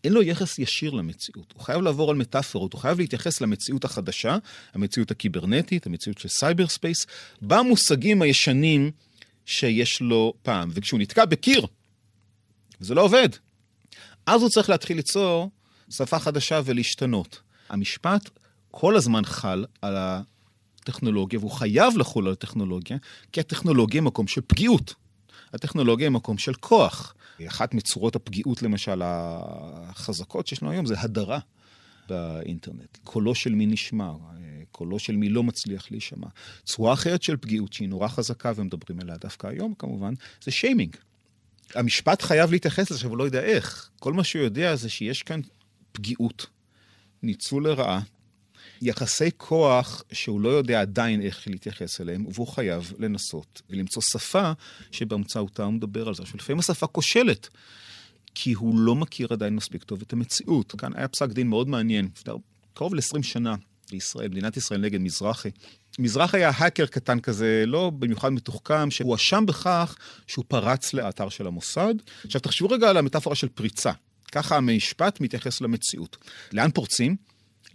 אין 0.04 0.14
לו 0.14 0.22
יחס 0.22 0.60
ישיר 0.60 0.92
למציאות, 0.92 1.54
הוא 1.54 1.64
חייב 1.64 1.82
לעבור 1.82 2.12
על 2.12 2.18
מטאפורות, 2.18 2.74
הוא 2.74 2.82
חייב 2.82 3.00
להתייחס 3.00 3.42
למציאות 3.42 3.86
החדשה, 3.86 4.38
המציאות 4.74 5.12
הקיברנטית, 5.12 5.86
המציאות 5.86 6.18
של 6.18 6.30
cyberspace, 6.30 7.06
במושגים 7.42 8.22
הישנים 8.22 8.92
שיש 9.46 10.02
לו 10.02 10.34
פעם. 10.44 10.70
וכשהוא 10.74 11.00
נתקע 11.00 11.26
בקיר, 11.26 11.66
זה 12.80 12.96
לא 12.96 13.02
עובד, 13.02 13.30
אז 14.26 14.42
הוא 14.42 14.50
צריך 14.50 14.70
להתחיל 14.70 14.98
ליצור 14.98 15.50
שפה 15.90 16.20
חדשה 16.20 16.62
ולהשתנות. 16.66 17.42
המשפט 17.70 18.30
כל 18.72 18.96
הזמן 18.96 19.26
חל 19.26 19.66
על 19.82 19.96
טכנולוגיה, 20.84 21.40
והוא 21.40 21.52
חייב 21.52 21.98
לחול 21.98 22.28
על 22.28 22.36
טכנולוגיה, 22.36 22.98
כי 23.32 23.40
הטכנולוגיה 23.40 24.00
היא 24.02 24.06
מקום 24.06 24.28
של 24.28 24.42
פגיעות. 24.48 24.96
הטכנולוגיה 25.54 26.08
היא 26.08 26.12
מקום 26.12 26.38
של 26.38 26.54
כוח. 26.54 27.14
אחת 27.48 27.74
מצורות 27.74 28.16
הפגיעות, 28.16 28.62
למשל, 28.62 29.02
החזקות 29.04 30.48
שיש 30.48 30.64
לנו 30.64 30.72
היום, 30.72 30.86
זה 30.86 31.02
הדרה 31.02 31.40
באינטרנט. 32.10 32.98
קולו 33.04 33.36
של 33.36 33.56
מי 33.56 33.66
נשמע, 33.66 34.12
קולו 34.72 35.00
של 35.00 35.16
מי 35.16 35.30
לא 35.30 35.44
מצליח 35.44 35.92
להישמע. 35.92 36.28
צורה 36.64 36.94
אחרת 36.94 37.24
של 37.24 37.38
פגיעות, 37.38 37.74
שהיא 37.74 37.90
נורא 37.90 38.08
חזקה 38.08 38.52
ומדברים 38.56 39.00
עליה 39.00 39.18
דווקא 39.18 39.48
היום, 39.48 39.74
כמובן, 39.80 40.14
זה 40.44 40.52
שיימינג. 40.52 40.96
המשפט 41.76 42.22
חייב 42.22 42.52
להתייחס 42.52 42.92
לזה, 42.92 43.08
אבל 43.08 43.18
לא 43.18 43.24
יודע 43.24 43.42
איך. 43.42 43.90
כל 44.00 44.14
מה 44.14 44.24
שהוא 44.24 44.44
יודע 44.44 44.76
זה 44.76 44.90
שיש 44.90 45.24
כאן 45.24 45.42
פגיעות, 46.00 46.46
ניצול 47.24 47.68
לרעה, 47.68 48.02
יחסי 48.82 49.30
כוח 49.38 50.04
שהוא 50.12 50.42
לא 50.42 50.50
יודע 50.50 50.82
עדיין 50.82 51.22
איך 51.22 51.48
להתייחס 51.48 52.02
אליהם, 52.02 52.26
והוא 52.34 52.48
חייב 52.48 52.94
לנסות 53.00 53.62
ולמצוא 53.70 54.02
שפה 54.02 54.52
שבאמצעותה 54.92 55.64
הוא 55.64 55.74
מדבר 55.74 56.08
על 56.08 56.16
זה. 56.16 56.26
שלפעמים 56.26 56.60
השפה 56.60 56.88
כושלת, 56.88 57.48
כי 58.36 58.54
הוא 58.54 58.80
לא 58.80 58.96
מכיר 58.96 59.28
עדיין 59.32 59.56
מספיק 59.56 59.84
טוב 59.84 60.02
את 60.02 60.14
המציאות. 60.14 60.76
כאן 60.78 60.92
היה 60.96 61.08
פסק 61.08 61.30
דין 61.30 61.48
מאוד 61.48 61.68
מעניין, 61.68 62.10
קרוב 62.74 62.96
ל-20 62.96 63.24
שנה 63.24 63.56
בישראל, 63.92 64.28
מדינת 64.28 64.58
ישראל 64.58 64.82
נגד 64.82 65.02
מזרחי. 65.02 65.50
מזרח 66.00 66.36
היה 66.36 66.52
האקר 66.56 66.86
קטן 66.86 67.20
כזה, 67.20 67.64
לא 67.68 67.92
במיוחד 68.00 68.30
מתוחכם, 68.30 68.92
שהואשם 68.92 69.46
בכך 69.46 69.96
שהוא 70.28 70.46
פרץ 70.48 70.94
לאתר 70.94 71.30
של 71.30 71.48
המוסד. 71.48 71.96
עכשיו 72.26 72.42
תחשבו 72.42 72.68
רגע 72.70 72.90
על 72.90 72.98
המטאפורה 72.98 73.36
של 73.36 73.48
פריצה. 73.48 73.92
ככה 74.30 74.58
המשפט 74.58 75.22
מתייחס 75.22 75.62
למציאות. 75.62 76.18
לאן 76.54 76.72
פורצים? 76.72 77.16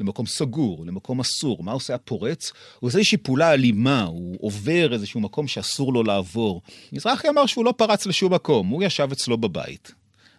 למקום 0.01 0.27
סגור, 0.27 0.87
למקום 0.87 1.21
אסור. 1.21 1.62
מה 1.62 1.73
עושה 1.73 1.95
הפורץ? 1.95 2.53
הוא 2.81 2.88
עושה 2.88 2.99
איזושהי 2.99 3.19
פעולה 3.19 3.53
אלימה, 3.53 4.03
הוא 4.03 4.37
עובר 4.40 4.93
איזשהו 4.93 5.21
מקום 5.21 5.49
שאסור 5.49 5.93
לו 5.93 6.03
לעבור. 6.03 6.62
מזרחי 6.93 7.29
אמר 7.29 7.47
שהוא 7.47 7.64
לא 7.64 7.75
פרץ 7.77 8.07
לשום 8.07 8.35
מקום, 8.35 8.69
הוא 8.69 8.83
ישב 8.83 9.09
אצלו 9.12 9.38
בבית. 9.38 9.93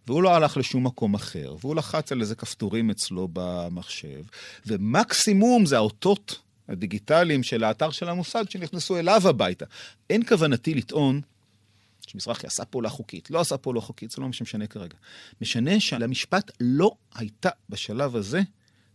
והוא 0.08 0.24
לא 0.24 0.36
הלך 0.36 0.58
לשום 0.58 0.86
מקום 0.86 1.14
אחר, 1.14 1.56
והוא 1.62 1.76
לחץ 1.76 2.12
על 2.12 2.22
איזה 2.22 2.36
כפתורים 2.36 2.90
אצלו 2.90 3.28
במחשב, 3.34 4.22
ומקסימום 4.66 5.66
זה 5.66 5.78
האותות 5.78 6.40
הדיגיטליים 6.70 7.44
של 7.44 7.64
האתר 7.64 7.92
של 7.92 8.10
המוסד 8.10 8.50
שנכנסו 8.50 8.98
אליו 8.98 9.22
הביתה. 9.28 9.66
אין 10.10 10.24
כוונתי 10.28 10.74
לטעון 10.74 11.22
שמזרחי 12.10 12.48
עשה 12.48 12.66
פעולה 12.66 12.90
חוקית, 12.90 13.32
לא 13.32 13.40
עשה 13.40 13.58
פעולה 13.58 13.82
חוקית, 13.82 14.12
זה 14.12 14.22
לא 14.22 14.28
מה 14.28 14.34
שמשנה 14.34 14.68
כרגע. 14.68 14.96
משנה 15.42 15.80
שלמשפט 15.80 16.52
לא 16.60 16.92
הייתה 17.16 17.50
בשלב 17.70 18.16
הזה 18.16 18.42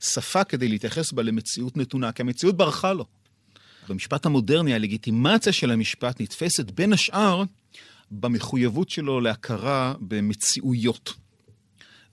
שפה 0.01 0.44
כדי 0.44 0.68
להתייחס 0.68 1.12
בה 1.12 1.23
למציאות 1.23 1.77
נתונה, 1.77 2.12
כי 2.12 2.23
המציאות 2.23 2.57
ברחה 2.57 2.92
לו. 2.92 3.05
במשפט 3.88 4.27
המודרני 4.27 4.75
הלגיטימציה 4.75 5.53
של 5.53 5.70
המשפט 5.70 6.20
נתפסת 6.20 6.70
בין 6.70 6.92
השאר 6.92 7.42
במחויבות 8.11 8.90
שלו 8.90 9.20
להכרה 9.20 9.94
במציאויות. 10.01 11.14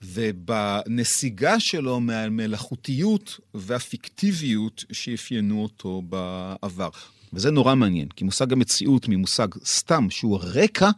ובנסיגה 0.02 1.60
שלו 1.60 2.00
מהמלאכותיות 2.00 3.40
והפיקטיביות 3.54 4.84
שאפיינו 4.92 5.62
אותו 5.62 6.02
בעבר. 6.02 6.90
וזה 7.32 7.50
נורא 7.50 7.74
מעניין, 7.74 8.08
כי 8.08 8.24
מושג 8.24 8.52
המציאות 8.52 9.08
ממושג 9.08 9.48
סתם, 9.64 10.06
שהוא 10.10 10.38
רקע 10.42 10.90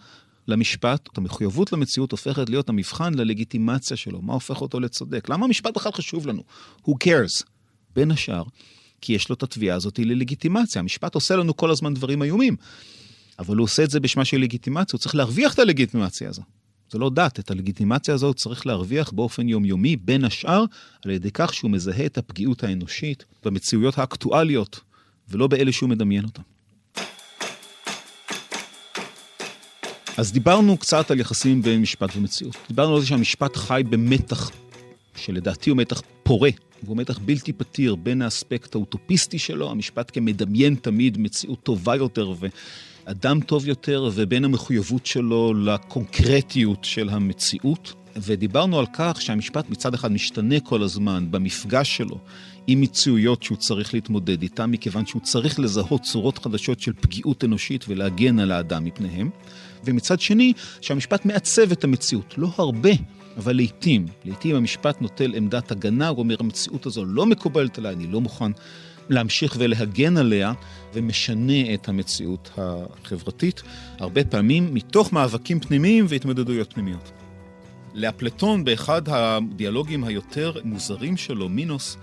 למשפט, 0.49 1.09
המחויבות 1.19 1.73
למציאות 1.73 2.13
הופכת 2.13 2.51
להיות 2.51 2.69
המבחן 2.69 3.15
ללגיטימציה 3.15 3.97
שלו, 3.97 4.23
מה 4.23 4.33
הופך 4.33 4.61
אותו 4.61 4.81
לצודק. 4.81 5.29
למה 5.29 5.45
המשפט 5.45 5.75
בכלל 5.75 5.93
חשוב 5.93 6.27
לנו? 6.27 6.43
Who 6.87 6.91
cares? 7.05 7.45
בין 7.95 8.11
השאר, 8.11 8.43
כי 9.01 9.13
יש 9.13 9.29
לו 9.29 9.35
את 9.35 9.43
התביעה 9.43 9.77
הזאת 9.77 9.99
ללגיטימציה. 9.99 10.81
המשפט 10.81 11.15
עושה 11.15 11.37
לנו 11.37 11.57
כל 11.57 11.71
הזמן 11.71 11.95
דברים 11.95 12.23
איומים, 12.23 12.57
אבל 13.39 13.57
הוא 13.57 13.65
עושה 13.65 13.85
את 13.85 13.91
זה 13.91 14.01
בשמה 14.01 14.25
של 14.25 14.37
לגיטימציה, 14.37 14.93
הוא 14.93 15.01
צריך 15.01 15.15
להרוויח 15.15 15.55
את 15.55 15.59
הלגיטימציה 15.59 16.29
הזו. 16.29 16.43
זה 16.93 16.99
לא 16.99 17.11
דת, 17.11 17.39
את 17.39 17.51
הלגיטימציה 17.51 18.15
הזאת 18.15 18.37
צריך 18.37 18.67
להרוויח 18.67 19.11
באופן 19.11 19.49
יומיומי, 19.49 19.97
בין 19.97 20.25
השאר, 20.25 20.65
על 21.05 21.11
ידי 21.11 21.31
כך 21.35 21.55
שהוא 21.55 21.71
מזהה 21.71 22.07
את 22.07 22.19
הפגיעות 22.19 22.65
האנושית 22.65 23.25
במציאויות 23.45 23.99
האקטואליות, 23.99 24.81
ולא 25.31 25.47
באלה 25.47 25.73
שהוא 25.73 25.91
מדמיין 25.91 26.25
אותן. 26.25 26.43
אז 30.17 30.33
דיברנו 30.33 30.77
קצת 30.77 31.11
על 31.11 31.21
יחסים 31.21 31.63
בין 31.63 31.81
משפט 31.81 32.17
ומציאות. 32.17 32.57
דיברנו 32.69 32.95
על 32.95 33.01
זה 33.01 33.07
שהמשפט 33.07 33.57
חי 33.57 33.83
במתח, 33.91 34.51
שלדעתי 35.17 35.71
הוא 35.71 35.77
מתח 35.77 36.03
פורה, 36.23 36.51
והוא 36.83 36.97
מתח 36.97 37.19
בלתי 37.19 37.53
פתיר 37.53 37.95
בין 37.95 38.23
האספקט 38.23 38.75
האוטופיסטי 38.75 39.39
שלו, 39.39 39.71
המשפט 39.71 40.11
כמדמיין 40.15 40.75
תמיד 40.75 41.19
מציאות 41.19 41.63
טובה 41.63 41.97
יותר 41.97 42.35
ואדם 43.07 43.41
טוב 43.41 43.69
יותר, 43.69 44.11
ובין 44.15 44.45
המחויבות 44.45 45.07
שלו 45.07 45.55
לקונקרטיות 45.55 46.85
של 46.85 47.09
המציאות. 47.09 48.00
ודיברנו 48.17 48.79
על 48.79 48.87
כך 48.93 49.23
שהמשפט 49.23 49.71
מצד 49.71 49.95
אחד 49.95 50.13
משתנה 50.13 50.61
כל 50.61 50.83
הזמן 50.83 51.27
במפגש 51.31 51.97
שלו 51.97 52.19
עם 52.67 52.81
מציאויות 52.81 53.43
שהוא 53.43 53.59
צריך 53.59 53.95
להתמודד 53.95 54.43
איתן, 54.43 54.71
מכיוון 54.71 55.07
שהוא 55.07 55.23
צריך 55.23 55.61
לזהות 55.61 56.03
צורות 56.03 56.39
חדשות 56.39 56.81
של 56.81 56.93
פגיעות 57.01 57.45
אנושית 57.45 57.85
ולהגן 57.89 58.39
על 58.39 58.53
האדם 58.53 58.85
מפניהם. 58.85 59.31
ומצד 59.85 60.21
שני, 60.21 60.53
שהמשפט 60.81 61.25
מעצב 61.25 61.73
את 61.73 61.85
המציאות. 61.85 62.35
לא 62.39 62.51
הרבה, 62.59 62.91
אבל 63.37 63.57
לעיתים. 63.57 64.07
לעיתים 64.25 64.57
המשפט 64.57 65.03
נוטל 65.03 65.35
עמדת 65.35 65.71
הגנה, 65.71 66.09
הוא 66.09 66.19
אומר, 66.19 66.37
המציאות 66.41 66.87
הזו 66.87 67.05
לא 67.05 67.27
מקובלת 67.27 67.79
עליי, 67.79 67.95
אני 67.95 68.07
לא 68.07 68.21
מוכן 68.21 68.53
להמשיך 69.09 69.57
ולהגן 69.59 70.17
עליה, 70.17 70.53
ומשנה 70.95 71.75
את 71.75 71.89
המציאות 71.89 72.51
החברתית, 72.57 73.63
הרבה 73.99 74.25
פעמים 74.25 74.75
מתוך 74.75 75.13
מאבקים 75.13 75.61
פנימיים 75.61 76.07
והתמודדויות 76.09 76.73
פנימיות. 76.73 77.20
לאפלטון, 77.95 78.65
באחד 78.65 79.03
הדיאלוגים 79.07 80.05
היותר 80.05 80.53
מוזרים 80.65 81.17
שלו, 81.17 81.49
מינוס, 81.49 81.97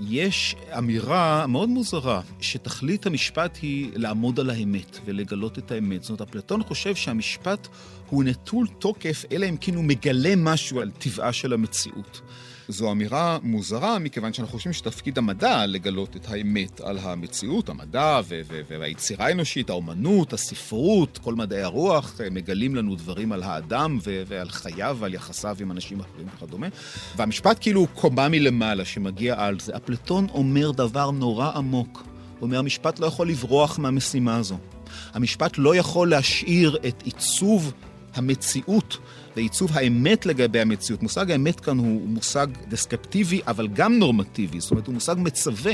יש 0.00 0.56
אמירה 0.78 1.46
מאוד 1.46 1.68
מוזרה, 1.68 2.20
שתכלית 2.40 3.06
המשפט 3.06 3.58
היא 3.62 3.90
לעמוד 3.94 4.40
על 4.40 4.50
האמת 4.50 4.98
ולגלות 5.04 5.58
את 5.58 5.70
האמת. 5.70 6.02
זאת 6.02 6.10
אומרת, 6.10 6.20
אפלטון 6.20 6.62
חושב 6.62 6.94
שהמשפט 6.94 7.68
הוא 8.08 8.24
נטול 8.24 8.66
תוקף, 8.78 9.24
אלא 9.32 9.48
אם 9.48 9.56
כן 9.60 9.74
הוא 9.74 9.84
מגלה 9.84 10.36
משהו 10.36 10.80
על 10.80 10.90
טבעה 10.90 11.32
של 11.32 11.52
המציאות. 11.52 12.20
זו 12.68 12.92
אמירה 12.92 13.38
מוזרה, 13.42 13.98
מכיוון 13.98 14.32
שאנחנו 14.32 14.52
חושבים 14.52 14.72
שתפקיד 14.72 15.18
המדע 15.18 15.66
לגלות 15.66 16.16
את 16.16 16.28
האמת 16.28 16.80
על 16.80 16.98
המציאות, 16.98 17.68
המדע 17.68 18.20
והיצירה 18.68 19.26
האנושית, 19.26 19.70
האומנות, 19.70 20.32
הספרות, 20.32 21.18
כל 21.22 21.34
מדעי 21.34 21.62
הרוח, 21.62 22.20
אה, 22.20 22.30
מגלים 22.30 22.74
לנו 22.74 22.94
דברים 22.96 23.32
על 23.32 23.42
האדם 23.42 23.98
ועל 24.26 24.48
חייו 24.48 24.96
ועל 25.00 25.14
יחסיו 25.14 25.56
עם 25.60 25.70
אנשים 25.70 26.00
אחרים 26.00 26.26
וכדומה. 26.36 26.66
והמשפט 27.16 27.58
כאילו 27.60 27.80
הוא 27.80 27.88
קומה 27.94 28.28
מלמעלה 28.28 28.84
שמגיע 28.84 29.34
על 29.38 29.60
זה. 29.60 29.76
אפלטון 29.76 30.26
אומר 30.34 30.70
דבר 30.70 31.10
נורא 31.10 31.50
עמוק. 31.54 32.04
הוא 32.38 32.46
אומר, 32.46 32.58
המשפט 32.58 32.98
לא 32.98 33.06
יכול 33.06 33.28
לברוח 33.28 33.78
מהמשימה 33.78 34.36
הזו. 34.36 34.58
המשפט 35.14 35.52
לא 35.58 35.76
יכול 35.76 36.10
להשאיר 36.10 36.76
את 36.88 37.02
עיצוב 37.02 37.72
המציאות 38.14 38.98
ועיצוב 39.36 39.70
האמת 39.74 40.26
לגבי 40.26 40.60
המציאות. 40.60 41.02
מושג 41.02 41.30
האמת 41.30 41.60
כאן 41.60 41.78
הוא 41.78 42.08
מושג 42.08 42.46
דסקפטיבי, 42.68 43.40
אבל 43.46 43.68
גם 43.68 43.98
נורמטיבי, 43.98 44.60
זאת 44.60 44.70
אומרת, 44.70 44.86
הוא 44.86 44.94
מושג 44.94 45.14
מצווה. 45.18 45.72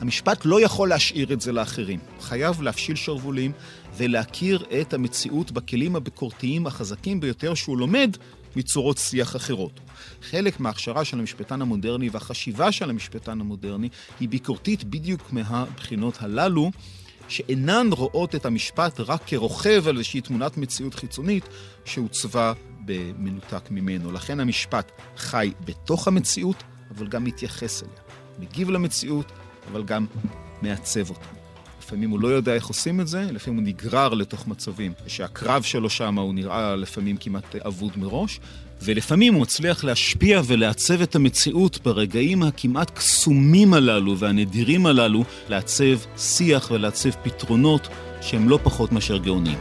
המשפט 0.00 0.44
לא 0.44 0.60
יכול 0.60 0.88
להשאיר 0.88 1.32
את 1.32 1.40
זה 1.40 1.52
לאחרים. 1.52 1.98
חייב 2.20 2.62
להפשיל 2.62 2.96
שרוולים 2.96 3.52
ולהכיר 3.96 4.64
את 4.80 4.94
המציאות 4.94 5.52
בכלים 5.52 5.96
הביקורתיים 5.96 6.66
החזקים 6.66 7.20
ביותר 7.20 7.54
שהוא 7.54 7.78
לומד 7.78 8.16
מצורות 8.56 8.98
שיח 8.98 9.36
אחרות. 9.36 9.80
חלק 10.22 10.60
מההכשרה 10.60 11.04
של 11.04 11.18
המשפטן 11.18 11.62
המודרני 11.62 12.08
והחשיבה 12.08 12.72
של 12.72 12.90
המשפטן 12.90 13.40
המודרני 13.40 13.88
היא 14.20 14.28
ביקורתית 14.28 14.84
בדיוק 14.84 15.32
מהבחינות 15.32 16.14
הללו. 16.20 16.70
שאינן 17.30 17.88
רואות 17.92 18.34
את 18.34 18.46
המשפט 18.46 19.00
רק 19.00 19.22
כרוכב 19.26 19.88
על 19.88 19.96
איזושהי 19.96 20.20
תמונת 20.20 20.56
מציאות 20.56 20.94
חיצונית 20.94 21.48
שעוצבה 21.84 22.52
במנותק 22.84 23.70
ממנו. 23.70 24.12
לכן 24.12 24.40
המשפט 24.40 24.92
חי 25.16 25.52
בתוך 25.64 26.08
המציאות, 26.08 26.62
אבל 26.90 27.06
גם 27.06 27.24
מתייחס 27.24 27.82
אליה. 27.82 27.94
מגיב 28.38 28.70
למציאות, 28.70 29.32
אבל 29.72 29.82
גם 29.82 30.06
מעצב 30.62 31.10
אותה. 31.10 31.26
לפעמים 31.78 32.10
הוא 32.10 32.20
לא 32.20 32.28
יודע 32.28 32.54
איך 32.54 32.66
עושים 32.66 33.00
את 33.00 33.08
זה, 33.08 33.22
לפעמים 33.32 33.60
הוא 33.60 33.66
נגרר 33.66 34.14
לתוך 34.14 34.48
מצבים 34.48 34.92
שהקרב 35.06 35.62
שלו 35.62 35.90
שם 35.90 36.18
הוא 36.18 36.34
נראה 36.34 36.76
לפעמים 36.76 37.16
כמעט 37.16 37.56
אבוד 37.56 37.98
מראש, 37.98 38.40
ולפעמים 38.82 39.34
הוא 39.34 39.42
מצליח 39.42 39.84
להשפיע 39.84 40.40
ולעצב 40.46 41.02
את 41.02 41.14
המציאות 41.14 41.78
ברגעים 41.84 42.42
הכמעט 42.42 42.90
קסומים 42.90 43.74
הללו 43.74 44.18
והנדירים 44.18 44.86
הללו, 44.86 45.24
לעצב 45.48 46.18
שיח 46.18 46.70
ולעצב 46.70 47.10
פתרונות 47.10 47.88
שהם 48.20 48.48
לא 48.48 48.58
פחות 48.62 48.92
מאשר 48.92 49.16
גאונים. 49.16 49.58